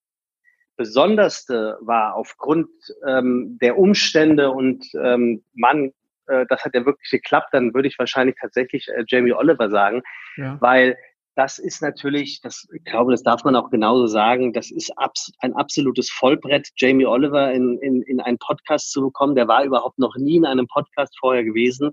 [0.78, 2.70] besonderste war aufgrund
[3.06, 5.92] ähm, der Umstände und ähm, Mann,
[6.28, 10.02] äh, das hat ja wirklich geklappt, dann würde ich wahrscheinlich tatsächlich äh, Jamie Oliver sagen,
[10.38, 10.58] ja.
[10.62, 10.98] weil
[11.40, 15.32] das ist natürlich, das, ich glaube, das darf man auch genauso sagen, das ist abs
[15.40, 19.36] ein absolutes Vollbrett, Jamie Oliver in, in, in einen Podcast zu bekommen.
[19.36, 21.92] Der war überhaupt noch nie in einem Podcast vorher gewesen.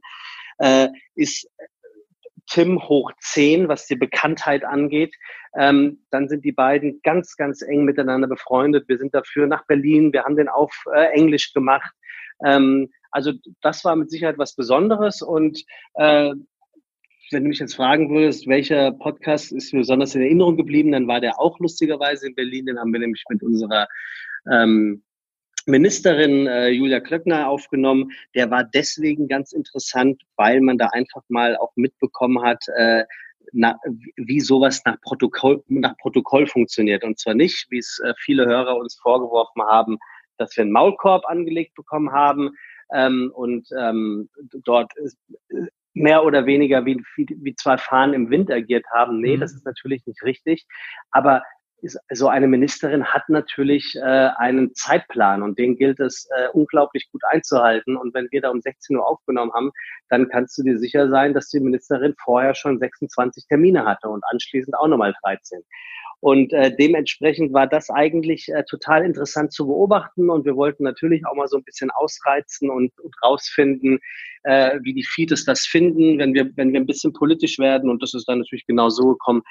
[0.59, 1.49] Äh, ist
[2.51, 5.14] Tim hoch 10, was die Bekanntheit angeht.
[5.57, 8.88] Ähm, dann sind die beiden ganz, ganz eng miteinander befreundet.
[8.88, 10.12] Wir sind dafür nach Berlin.
[10.12, 11.92] Wir haben den auf äh, Englisch gemacht.
[12.44, 13.30] Ähm, also
[13.62, 15.62] das war mit Sicherheit was Besonderes und
[15.94, 16.32] äh,
[17.31, 21.09] wenn du mich jetzt fragen würdest, welcher Podcast ist mir besonders in Erinnerung geblieben, dann
[21.09, 22.66] war der auch lustigerweise in Berlin.
[22.66, 23.89] Den haben wir nämlich mit unserer
[24.51, 25.03] ähm,
[25.66, 28.12] Ministerin äh, Julia Klöckner aufgenommen.
[28.35, 33.05] Der war deswegen ganz interessant, weil man da einfach mal auch mitbekommen hat, äh,
[33.53, 33.79] na,
[34.16, 37.03] wie sowas nach Protokoll, nach Protokoll funktioniert.
[37.03, 39.99] Und zwar nicht, wie es äh, viele Hörer uns vorgeworfen haben,
[40.39, 42.51] dass wir einen Maulkorb angelegt bekommen haben
[42.93, 44.29] ähm, und ähm,
[44.64, 45.18] dort ist,
[45.97, 49.20] mehr oder weniger wie, wie, wie zwei Fahnen im Wind agiert haben.
[49.20, 49.40] Nee, mhm.
[49.40, 50.66] das ist natürlich nicht richtig.
[51.11, 51.42] Aber
[51.82, 57.09] ist, so eine Ministerin hat natürlich äh, einen Zeitplan und den gilt es äh, unglaublich
[57.11, 57.97] gut einzuhalten.
[57.97, 59.70] Und wenn wir da um 16 Uhr aufgenommen haben,
[60.09, 64.24] dann kannst du dir sicher sein, dass die Ministerin vorher schon 26 Termine hatte und
[64.30, 65.62] anschließend auch nochmal 13.
[66.21, 70.31] Und äh, dementsprechend war das eigentlich äh, total interessant zu beobachten.
[70.31, 73.99] Und wir wollten natürlich auch mal so ein bisschen ausreizen und, und rausfinden,
[74.45, 77.91] äh, wie die Feeds das finden, wenn wir, wenn wir ein bisschen politisch werden.
[77.91, 79.43] Und das ist dann natürlich genau so gekommen,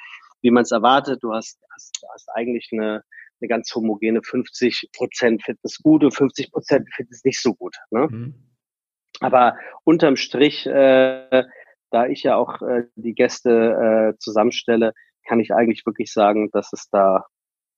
[0.42, 1.22] wie man es erwartet.
[1.22, 3.02] Du hast, hast, hast eigentlich eine,
[3.40, 7.76] eine ganz homogene 50 Prozent Fitness gut und 50 Prozent Fitness nicht so gut.
[7.90, 8.08] Ne?
[8.10, 8.34] Mhm.
[9.20, 11.44] Aber unterm Strich, äh,
[11.90, 14.92] da ich ja auch äh, die Gäste äh, zusammenstelle,
[15.26, 17.26] kann ich eigentlich wirklich sagen, dass es da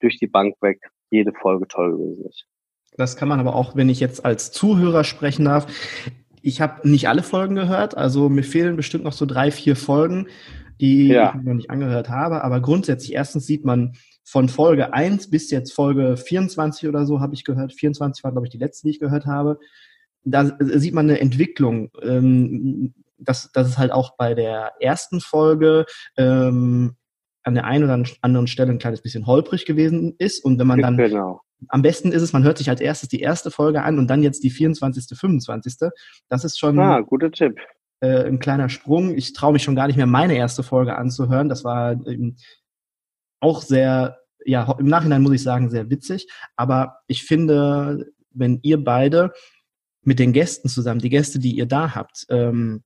[0.00, 0.80] durch die Bank weg
[1.10, 2.44] jede Folge toll gewesen ist.
[2.96, 5.66] Das kann man aber auch, wenn ich jetzt als Zuhörer sprechen darf.
[6.42, 10.28] Ich habe nicht alle Folgen gehört, also mir fehlen bestimmt noch so drei, vier Folgen,
[10.80, 11.34] die ja.
[11.36, 12.44] ich noch nicht angehört habe.
[12.44, 13.94] Aber grundsätzlich, erstens sieht man
[14.24, 17.72] von Folge 1 bis jetzt Folge 24 oder so, habe ich gehört.
[17.72, 19.58] 24 war, glaube ich, die letzte, die ich gehört habe.
[20.24, 21.90] Da sieht man eine Entwicklung.
[22.02, 25.86] Ähm, dass, dass es halt auch bei der ersten Folge
[26.16, 26.96] ähm,
[27.48, 30.44] an der einen oder anderen Stelle ein kleines bisschen holprig gewesen ist.
[30.44, 31.40] Und wenn man dann genau.
[31.68, 34.22] am besten ist es, man hört sich als erstes die erste Folge an und dann
[34.22, 35.90] jetzt die 24., 25.
[36.28, 37.58] Das ist schon ah, guter Tipp.
[38.00, 39.16] Äh, ein kleiner Sprung.
[39.16, 41.48] Ich traue mich schon gar nicht mehr, meine erste Folge anzuhören.
[41.48, 42.36] Das war ähm,
[43.40, 46.28] auch sehr, ja, im Nachhinein muss ich sagen, sehr witzig.
[46.56, 49.32] Aber ich finde, wenn ihr beide
[50.02, 52.84] mit den Gästen zusammen, die Gäste, die ihr da habt, ähm,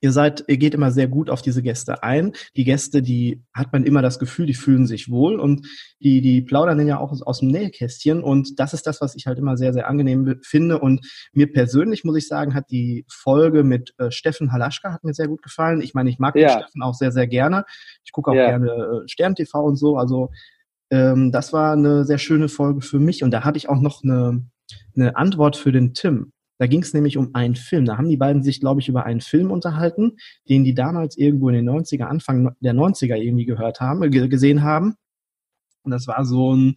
[0.00, 2.32] ihr seid, ihr geht immer sehr gut auf diese Gäste ein.
[2.56, 5.66] Die Gäste, die hat man immer das Gefühl, die fühlen sich wohl und
[6.00, 9.14] die, die plaudern dann ja auch aus, aus dem Nähkästchen und das ist das, was
[9.14, 13.04] ich halt immer sehr, sehr angenehm finde und mir persönlich, muss ich sagen, hat die
[13.08, 15.80] Folge mit äh, Steffen Halaschka hat mir sehr gut gefallen.
[15.80, 16.48] Ich meine, ich mag ja.
[16.48, 17.64] den Steffen auch sehr, sehr gerne.
[18.04, 18.48] Ich gucke auch ja.
[18.48, 18.70] gerne
[19.04, 20.30] äh, Stern TV und so, also
[20.90, 24.02] ähm, das war eine sehr schöne Folge für mich und da hatte ich auch noch
[24.02, 24.44] eine,
[24.96, 26.32] eine Antwort für den Tim.
[26.60, 27.86] Da ging es nämlich um einen Film.
[27.86, 31.48] Da haben die beiden sich, glaube ich, über einen Film unterhalten, den die damals irgendwo
[31.48, 34.94] in den 90er, Anfang der 90er irgendwie gehört haben, gesehen haben.
[35.84, 36.76] Und das war so ein,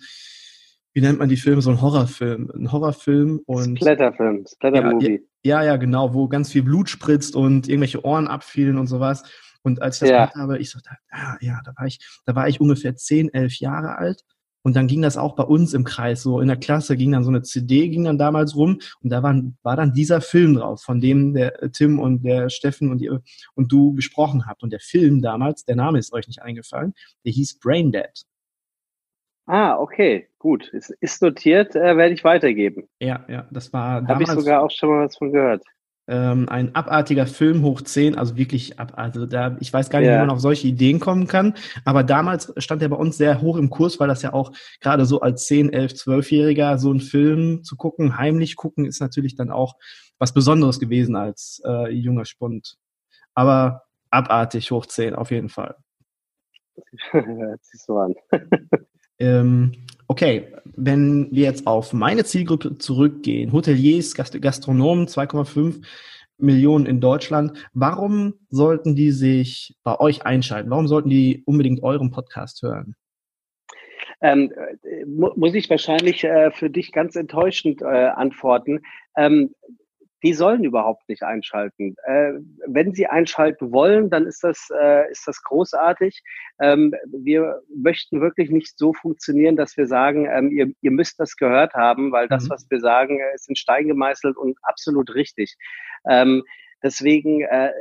[0.93, 2.49] wie nennt man die Filme, so ein Horrorfilm.
[2.55, 3.75] Ein Horrorfilm und.
[3.75, 5.27] Splatterfilm, Splattermovie.
[5.43, 9.23] Ja, ja, ja, genau, wo ganz viel Blut spritzt und irgendwelche Ohren abfielen und sowas.
[9.63, 10.15] Und als ich das ja.
[10.27, 10.79] gehört habe, ich so,
[11.11, 14.23] ja, ja, da war ich, da war ich ungefähr zehn, elf Jahre alt.
[14.63, 16.39] Und dann ging das auch bei uns im Kreis so.
[16.39, 19.39] In der Klasse ging dann so eine CD, ging dann damals rum und da war,
[19.61, 23.21] war dann dieser Film drauf, von dem der äh, Tim und der Steffen und, ihr,
[23.55, 24.63] und du gesprochen habt.
[24.63, 26.93] Und der Film damals, der Name ist euch nicht eingefallen,
[27.25, 28.25] der hieß Brain Dead.
[29.45, 30.69] Ah, okay, gut.
[30.69, 32.87] Ist, ist notiert, äh, werde ich weitergeben.
[32.99, 34.07] Ja, ja, das war.
[34.07, 35.63] Habe ich sogar auch schon mal was von gehört
[36.07, 40.09] ähm, ein abartiger Film hoch 10, also wirklich ab, also da, ich weiß gar nicht,
[40.09, 40.15] ja.
[40.15, 41.53] wie man auf solche Ideen kommen kann,
[41.85, 44.51] aber damals stand er bei uns sehr hoch im Kurs, weil das ja auch
[44.81, 49.35] gerade so als 10, 11, 12-Jähriger so einen Film zu gucken, heimlich gucken, ist natürlich
[49.35, 49.75] dann auch
[50.19, 52.77] was Besonderes gewesen als äh, junger Spund.
[53.33, 55.75] Aber abartig hoch 10, auf jeden Fall.
[57.11, 58.15] Hört sich so an.
[59.19, 59.71] ähm,
[60.07, 65.83] okay, wenn wir jetzt auf meine Zielgruppe zurückgehen, Hoteliers, Gast Gastronomen, 2,5
[66.37, 70.69] Millionen in Deutschland, warum sollten die sich bei euch einschalten?
[70.69, 72.95] Warum sollten die unbedingt euren Podcast hören?
[74.21, 74.51] Ähm,
[74.83, 78.81] äh, muss ich wahrscheinlich äh, für dich ganz enttäuschend äh, antworten.
[79.17, 79.53] Ähm,
[80.23, 81.95] die sollen überhaupt nicht einschalten.
[82.05, 82.33] Äh,
[82.65, 86.23] wenn sie einschalten wollen, dann ist das, äh, ist das großartig.
[86.61, 91.35] Ähm, wir möchten wirklich nicht so funktionieren, dass wir sagen, ähm, ihr, ihr müsst das
[91.35, 92.49] gehört haben, weil das, mhm.
[92.51, 95.55] was wir sagen, äh, ist in Stein gemeißelt und absolut richtig.
[96.09, 96.43] Ähm,
[96.81, 97.71] deswegen, äh,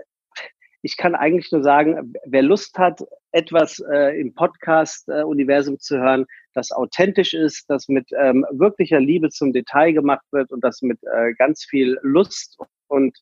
[0.83, 6.27] ich kann eigentlich nur sagen, wer Lust hat, etwas äh, im Podcast-Universum äh, zu hören,
[6.55, 10.99] das authentisch ist, das mit ähm, wirklicher Liebe zum Detail gemacht wird und das mit
[11.05, 13.17] äh, ganz viel Lust und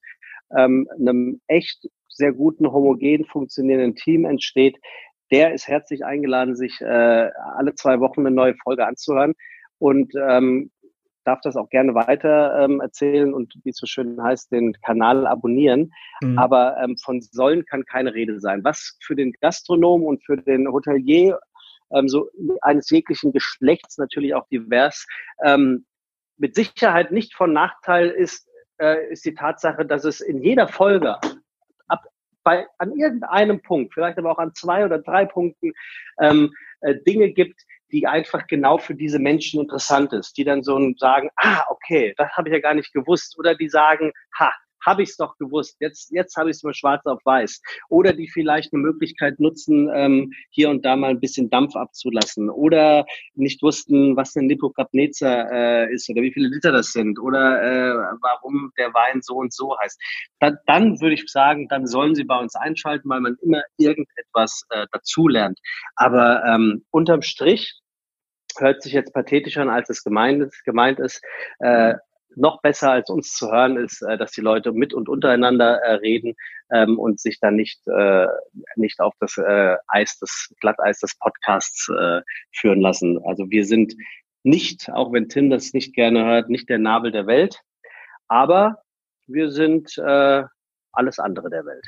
[0.56, 4.76] ähm, einem echt sehr guten, homogen funktionierenden Team entsteht,
[5.30, 9.34] der ist herzlich eingeladen, sich äh, alle zwei Wochen eine neue Folge anzuhören
[9.78, 10.70] und ähm,
[11.24, 15.26] darf das auch gerne weiter ähm, erzählen und wie es so schön heißt, den Kanal
[15.26, 15.92] abonnieren.
[16.22, 16.38] Mhm.
[16.38, 18.64] Aber ähm, von sollen kann keine Rede sein.
[18.64, 21.38] Was für den Gastronom und für den Hotelier
[21.94, 22.28] ähm, so
[22.62, 25.06] eines jeglichen Geschlechts natürlich auch divers,
[25.44, 25.86] ähm,
[26.36, 28.48] mit Sicherheit nicht von Nachteil ist,
[28.80, 31.16] äh, ist die Tatsache, dass es in jeder Folge
[31.88, 32.02] ab,
[32.42, 35.72] bei, an irgendeinem Punkt, vielleicht aber auch an zwei oder drei Punkten,
[36.20, 37.60] ähm, äh, Dinge gibt,
[37.92, 42.30] die einfach genau für diese Menschen interessant ist, die dann so sagen, ah, okay, das
[42.32, 44.52] habe ich ja gar nicht gewusst, oder die sagen, ha,
[44.84, 47.60] habe ich es doch gewusst, jetzt, jetzt habe ich es mal schwarz auf weiß.
[47.88, 52.50] Oder die vielleicht eine Möglichkeit nutzen, ähm, hier und da mal ein bisschen Dampf abzulassen.
[52.50, 53.04] Oder
[53.34, 57.18] nicht wussten, was ein Lipocapneza äh, ist oder wie viele Liter das sind.
[57.18, 60.00] Oder äh, warum der Wein so und so heißt.
[60.40, 64.64] Da, dann würde ich sagen, dann sollen sie bei uns einschalten, weil man immer irgendetwas
[64.70, 65.58] äh, dazulernt.
[65.96, 67.80] Aber ähm, unterm Strich
[68.58, 70.64] hört sich jetzt pathetisch an, als es gemeint ist.
[70.64, 71.22] Gemeint ist
[71.60, 71.94] äh,
[72.36, 75.94] noch besser als uns zu hören ist, äh, dass die Leute mit und untereinander äh,
[75.94, 76.34] reden
[76.72, 78.26] ähm, und sich dann nicht, äh,
[78.76, 82.20] nicht auf das äh, Eis des Glatteis des Podcasts äh,
[82.52, 83.18] führen lassen.
[83.24, 83.94] Also wir sind
[84.42, 87.60] nicht, auch wenn Tim das nicht gerne hört, nicht der Nabel der Welt,
[88.28, 88.82] aber
[89.26, 90.44] wir sind äh,
[90.92, 91.86] alles andere der Welt.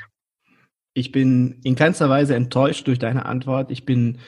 [0.93, 3.71] Ich bin in keinster Weise enttäuscht durch deine Antwort.
[3.71, 4.19] Ich bin,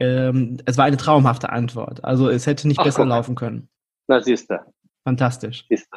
[0.00, 2.02] ähm, es war eine traumhafte Antwort.
[2.02, 3.10] Also es hätte nicht Ach, besser guck.
[3.10, 3.68] laufen können.
[4.08, 4.58] Na siehst du.
[5.04, 5.64] Fantastisch.
[5.68, 5.88] Ist,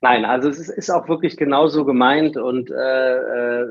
[0.00, 3.66] nein, also es ist, auch wirklich genauso gemeint und äh, äh,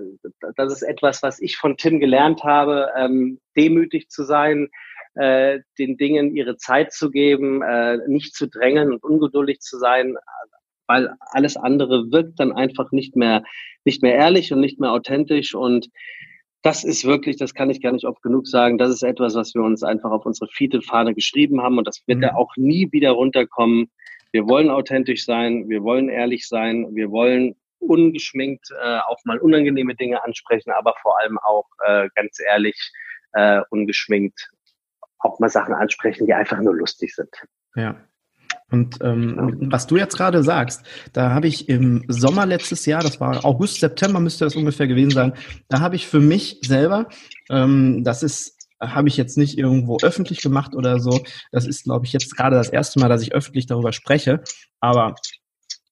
[0.56, 4.70] das ist etwas, was ich von Tim gelernt habe, ähm, demütig zu sein,
[5.14, 10.16] äh, den Dingen ihre Zeit zu geben, äh, nicht zu drängen und ungeduldig zu sein,
[10.88, 13.44] weil alles andere wirkt dann einfach nicht mehr,
[13.86, 15.90] nicht mehr ehrlich und nicht mehr authentisch und
[16.64, 19.54] das ist wirklich, das kann ich gar nicht oft genug sagen, das ist etwas, was
[19.54, 22.22] wir uns einfach auf unsere Fiete-Fahne geschrieben haben und das wird mhm.
[22.22, 23.92] da auch nie wieder runterkommen.
[24.34, 29.94] Wir wollen authentisch sein, wir wollen ehrlich sein, wir wollen ungeschminkt äh, auch mal unangenehme
[29.94, 32.76] Dinge ansprechen, aber vor allem auch äh, ganz ehrlich,
[33.34, 34.50] äh, ungeschminkt
[35.20, 37.30] auch mal Sachen ansprechen, die einfach nur lustig sind.
[37.76, 37.96] Ja.
[38.72, 43.20] Und ähm, was du jetzt gerade sagst, da habe ich im Sommer letztes Jahr, das
[43.20, 45.34] war August, September müsste das ungefähr gewesen sein,
[45.70, 47.08] da habe ich für mich selber,
[47.52, 48.53] ähm, das ist
[48.90, 51.22] habe ich jetzt nicht irgendwo öffentlich gemacht oder so.
[51.52, 54.42] Das ist, glaube ich, jetzt gerade das erste Mal, dass ich öffentlich darüber spreche.
[54.80, 55.16] Aber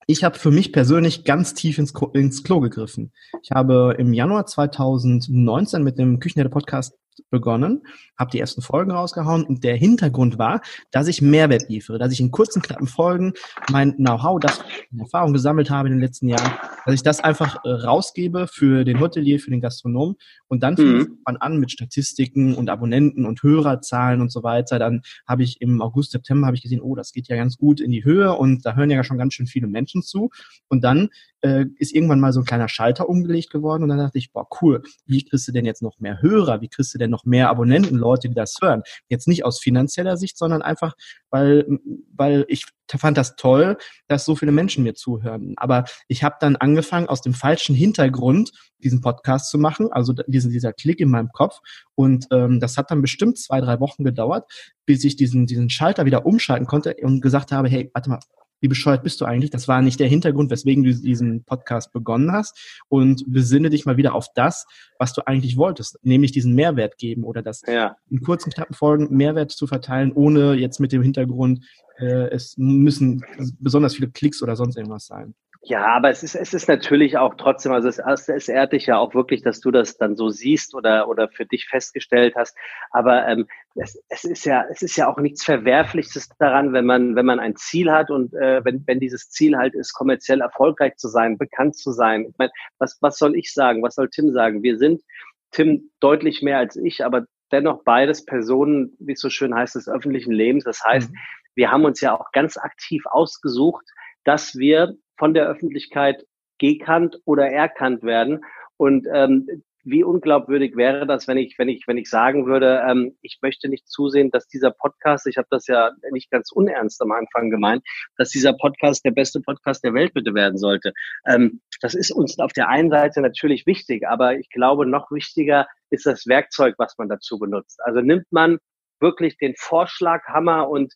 [0.08, 3.12] ich habe für mich persönlich ganz tief ins, ins Klo gegriffen.
[3.44, 6.94] Ich habe im Januar 2019 mit dem Küchenherde Podcast
[7.30, 7.84] begonnen,
[8.18, 10.62] habe die ersten Folgen rausgehauen und der Hintergrund war,
[10.92, 13.34] dass ich Mehrwert liefere, dass ich in kurzen, knappen Folgen
[13.70, 14.60] mein Know-how, das
[14.92, 16.52] ich Erfahrung gesammelt habe in den letzten Jahren,
[16.86, 20.16] dass ich das einfach äh, rausgebe für den Hotelier, für den Gastronom
[20.52, 21.06] und dann mhm.
[21.06, 24.80] fängt man an mit Statistiken und Abonnenten und Hörerzahlen und so weiter.
[24.80, 27.80] Dann habe ich im August, September habe ich gesehen, oh, das geht ja ganz gut
[27.80, 30.30] in die Höhe und da hören ja schon ganz schön viele Menschen zu
[30.68, 31.08] und dann
[31.40, 34.46] äh, ist irgendwann mal so ein kleiner Schalter umgelegt geworden und dann dachte ich, boah,
[34.62, 37.50] cool, wie kriegst du denn jetzt noch mehr Hörer, wie kriegst du denn noch mehr
[37.50, 38.84] Abonnenten, Leute, die das hören?
[39.08, 40.96] Jetzt nicht aus finanzieller Sicht, sondern einfach,
[41.30, 41.66] weil,
[42.14, 42.66] weil ich
[42.98, 43.78] fand das toll,
[44.08, 45.54] dass so viele Menschen mir zuhören.
[45.58, 50.52] Aber ich habe dann angefangen, aus dem falschen Hintergrund diesen Podcast zu machen, also diesen,
[50.52, 51.60] dieser Klick in meinem Kopf.
[51.96, 54.52] Und ähm, das hat dann bestimmt zwei, drei Wochen gedauert,
[54.86, 58.20] bis ich diesen, diesen Schalter wieder umschalten konnte und gesagt habe, hey, warte mal,
[58.62, 59.50] wie bescheuert bist du eigentlich?
[59.50, 62.82] Das war nicht der Hintergrund, weswegen du diesen Podcast begonnen hast.
[62.88, 64.66] Und besinne dich mal wieder auf das,
[64.98, 67.98] was du eigentlich wolltest, nämlich diesen Mehrwert geben oder das ja.
[68.10, 71.66] in kurzen, knappen Folgen Mehrwert zu verteilen, ohne jetzt mit dem Hintergrund,
[71.98, 73.24] äh, es müssen
[73.60, 75.34] besonders viele Klicks oder sonst irgendwas sein.
[75.64, 78.98] Ja, aber es ist, es ist natürlich auch trotzdem, also es, es ehrt dich ja
[78.98, 82.58] auch wirklich, dass du das dann so siehst oder, oder für dich festgestellt hast.
[82.90, 87.16] Aber ähm, es, es ist ja, es ist ja auch nichts Verwerfliches daran, wenn man,
[87.16, 90.96] wenn man ein Ziel hat und äh, wenn, wenn dieses Ziel halt ist, kommerziell erfolgreich
[90.96, 92.26] zu sein, bekannt zu sein.
[92.28, 93.84] Ich meine, was, was soll ich sagen?
[93.84, 94.64] Was soll Tim sagen?
[94.64, 95.04] Wir sind
[95.52, 99.88] Tim deutlich mehr als ich, aber dennoch beides Personen, wie es so schön heißt, des
[99.88, 100.64] öffentlichen Lebens.
[100.64, 101.18] Das heißt, mhm.
[101.54, 103.86] wir haben uns ja auch ganz aktiv ausgesucht,
[104.24, 106.26] dass wir von der Öffentlichkeit
[106.58, 108.44] gekannt oder erkannt werden.
[108.78, 109.46] Und ähm,
[109.84, 113.70] wie unglaubwürdig wäre das, wenn ich, wenn ich, wenn ich sagen würde, ähm, ich möchte
[113.70, 117.84] nicht zusehen, dass dieser Podcast, ich habe das ja nicht ganz unernst am Anfang gemeint,
[118.18, 120.92] dass dieser Podcast der beste Podcast der Welt bitte werden sollte.
[121.28, 125.68] Ähm, das ist uns auf der einen Seite natürlich wichtig, aber ich glaube, noch wichtiger
[125.92, 127.80] ist das Werkzeug, was man dazu benutzt.
[127.84, 128.58] Also nimmt man
[129.00, 130.96] wirklich den Vorschlaghammer und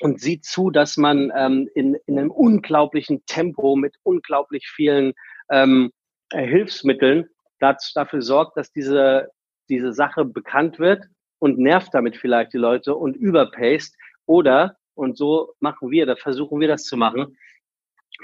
[0.00, 5.12] und sieht zu, dass man ähm, in, in einem unglaublichen Tempo mit unglaublich vielen
[5.50, 5.90] ähm,
[6.30, 7.28] äh, Hilfsmitteln
[7.58, 9.30] das, dafür sorgt, dass diese,
[9.68, 11.04] diese Sache bekannt wird
[11.38, 13.96] und nervt damit vielleicht die Leute und überpaced.
[14.26, 17.36] Oder, und so machen wir, da versuchen wir das zu machen,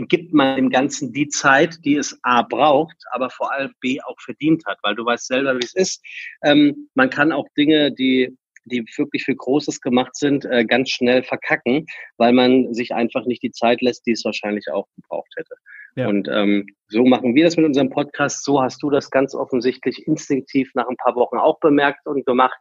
[0.09, 4.21] gibt man dem Ganzen die Zeit, die es A braucht, aber vor allem B auch
[4.21, 6.05] verdient hat, weil du weißt selber, wie es ist.
[6.43, 11.23] Ähm, man kann auch Dinge, die die wirklich für Großes gemacht sind, äh, ganz schnell
[11.23, 11.87] verkacken,
[12.17, 15.55] weil man sich einfach nicht die Zeit lässt, die es wahrscheinlich auch gebraucht hätte.
[15.97, 16.09] Ja.
[16.09, 18.45] Und ähm, so machen wir das mit unserem Podcast.
[18.45, 22.59] So hast du das ganz offensichtlich instinktiv nach ein paar Wochen auch bemerkt und gemacht.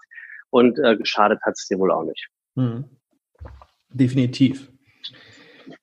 [0.49, 2.27] Und äh, geschadet hat es dir wohl auch nicht.
[2.55, 2.85] Mhm.
[3.89, 4.69] Definitiv.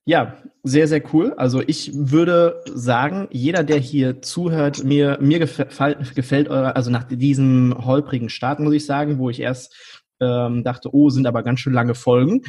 [0.04, 1.32] Ja, sehr, sehr cool.
[1.36, 7.04] Also ich würde sagen, jeder, der hier zuhört, mir, mir gefällt, gefällt eure, also nach
[7.04, 11.60] diesem holprigen Start, muss ich sagen, wo ich erst ähm, dachte, oh, sind aber ganz
[11.60, 12.42] schön lange Folgen.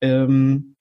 [0.00, 0.76] Ähm,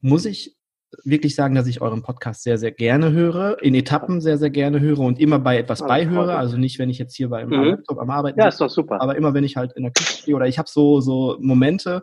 [0.00, 0.56] muss ich
[1.04, 4.80] wirklich sagen, dass ich euren Podcast sehr, sehr gerne höre, in Etappen sehr, sehr gerne
[4.80, 6.36] höre und immer bei etwas beihöre.
[6.36, 7.52] Also nicht, wenn ich jetzt hier bei mhm.
[7.52, 9.00] Laptop am Arbeiten Ja, ist doch super.
[9.00, 12.02] Aber immer, wenn ich halt in der Küche stehe oder ich habe so, so Momente,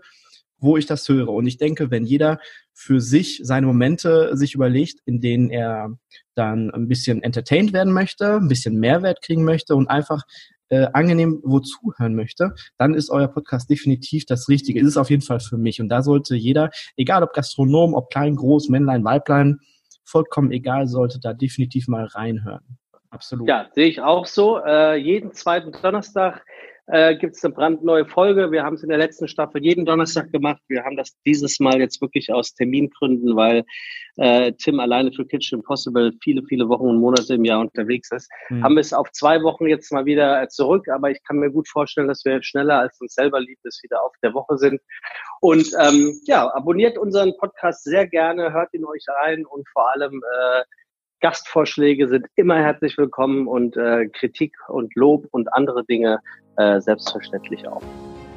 [0.58, 1.30] wo ich das höre.
[1.30, 2.40] Und ich denke, wenn jeder
[2.74, 5.96] für sich seine Momente sich überlegt, in denen er
[6.36, 10.24] dann ein bisschen entertained werden möchte, ein bisschen Mehrwert kriegen möchte und einfach
[10.70, 14.80] äh, angenehm wo zuhören möchte, dann ist euer Podcast definitiv das Richtige.
[14.80, 15.82] Ist es auf jeden Fall für mich.
[15.82, 19.60] Und da sollte jeder, egal ob Gastronom, ob klein, groß, Männlein, Weiblein,
[20.04, 22.78] vollkommen egal, sollte da definitiv mal reinhören.
[23.12, 23.48] Absolut.
[23.48, 24.60] Ja, sehe ich auch so.
[24.64, 26.46] Äh, jeden zweiten Donnerstag
[26.92, 28.52] äh, gibt es eine brandneue Folge.
[28.52, 30.62] Wir haben es in der letzten Staffel jeden Donnerstag gemacht.
[30.68, 33.64] Wir haben das dieses Mal jetzt wirklich aus Termingründen, weil
[34.18, 38.30] äh, Tim alleine für Kitchen Impossible viele, viele Wochen und Monate im Jahr unterwegs ist.
[38.50, 38.64] Mhm.
[38.64, 41.68] Haben wir es auf zwei Wochen jetzt mal wieder zurück, aber ich kann mir gut
[41.68, 44.82] vorstellen, dass wir schneller als uns selber lieb ist, wieder auf der Woche sind.
[45.42, 50.22] Und ähm, ja, abonniert unseren Podcast sehr gerne, hört ihn euch rein und vor allem
[50.24, 50.64] äh,
[51.22, 56.20] Gastvorschläge sind immer herzlich willkommen und äh, Kritik und Lob und andere Dinge
[56.60, 57.82] äh, selbstverständlich auch.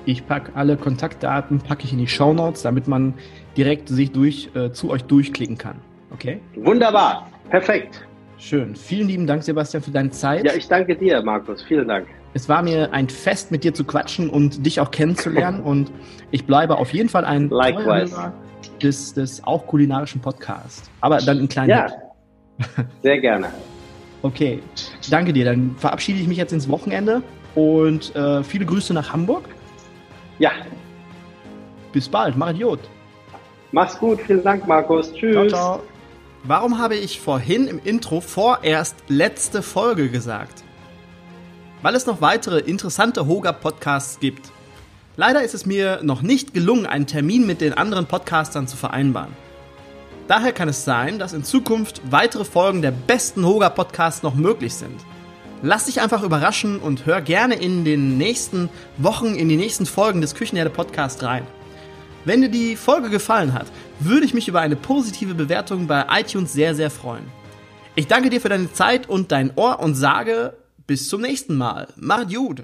[0.05, 3.15] Ich packe alle Kontaktdaten, packe ich in die Show Notes, damit man
[3.57, 5.77] direkt sich durch, äh, zu euch durchklicken kann.
[6.13, 6.41] Okay?
[6.57, 8.07] Wunderbar, perfekt.
[8.39, 8.75] Schön.
[8.75, 10.45] Vielen lieben Dank, Sebastian, für deine Zeit.
[10.45, 11.63] Ja, ich danke dir, Markus.
[11.63, 12.09] Vielen Dank.
[12.35, 15.61] Es war mir ein Fest, mit dir zu quatschen und dich auch kennenzulernen.
[15.65, 15.93] und
[16.31, 18.33] ich bleibe auf jeden Fall ein Likewise.
[18.83, 20.91] des, des auch kulinarischen Podcasts.
[21.01, 21.71] Aber dann in kleinen.
[21.71, 21.89] Ja,
[23.03, 23.49] sehr gerne.
[24.23, 24.61] okay,
[25.11, 25.45] danke dir.
[25.45, 27.23] Dann verabschiede ich mich jetzt ins Wochenende
[27.55, 29.45] und äh, viele Grüße nach Hamburg.
[30.39, 30.53] Ja.
[31.93, 32.37] Bis bald.
[32.37, 32.81] Mach Idiot.
[33.73, 34.21] Mach's gut.
[34.21, 35.13] Vielen Dank, Markus.
[35.13, 35.35] Tschüss.
[35.35, 35.83] Ciao, ciao.
[36.45, 40.65] Warum habe ich vorhin im Intro vorerst letzte Folge gesagt?
[41.83, 44.51] Weil es noch weitere interessante Hoga-Podcasts gibt.
[45.17, 49.33] Leider ist es mir noch nicht gelungen, einen Termin mit den anderen Podcastern zu vereinbaren.
[50.27, 55.01] Daher kann es sein, dass in Zukunft weitere Folgen der besten Hoga-Podcasts noch möglich sind.
[55.65, 60.21] Lass dich einfach überraschen und hör gerne in den nächsten Wochen, in die nächsten Folgen
[60.21, 61.47] des Küchenherde Podcasts rein.
[62.25, 63.67] Wenn dir die Folge gefallen hat,
[64.01, 67.27] würde ich mich über eine positive Bewertung bei iTunes sehr, sehr freuen.
[67.95, 70.57] Ich danke dir für deine Zeit und dein Ohr und sage
[70.89, 71.87] bis zum nächsten Mal.
[71.97, 72.63] Macht gut!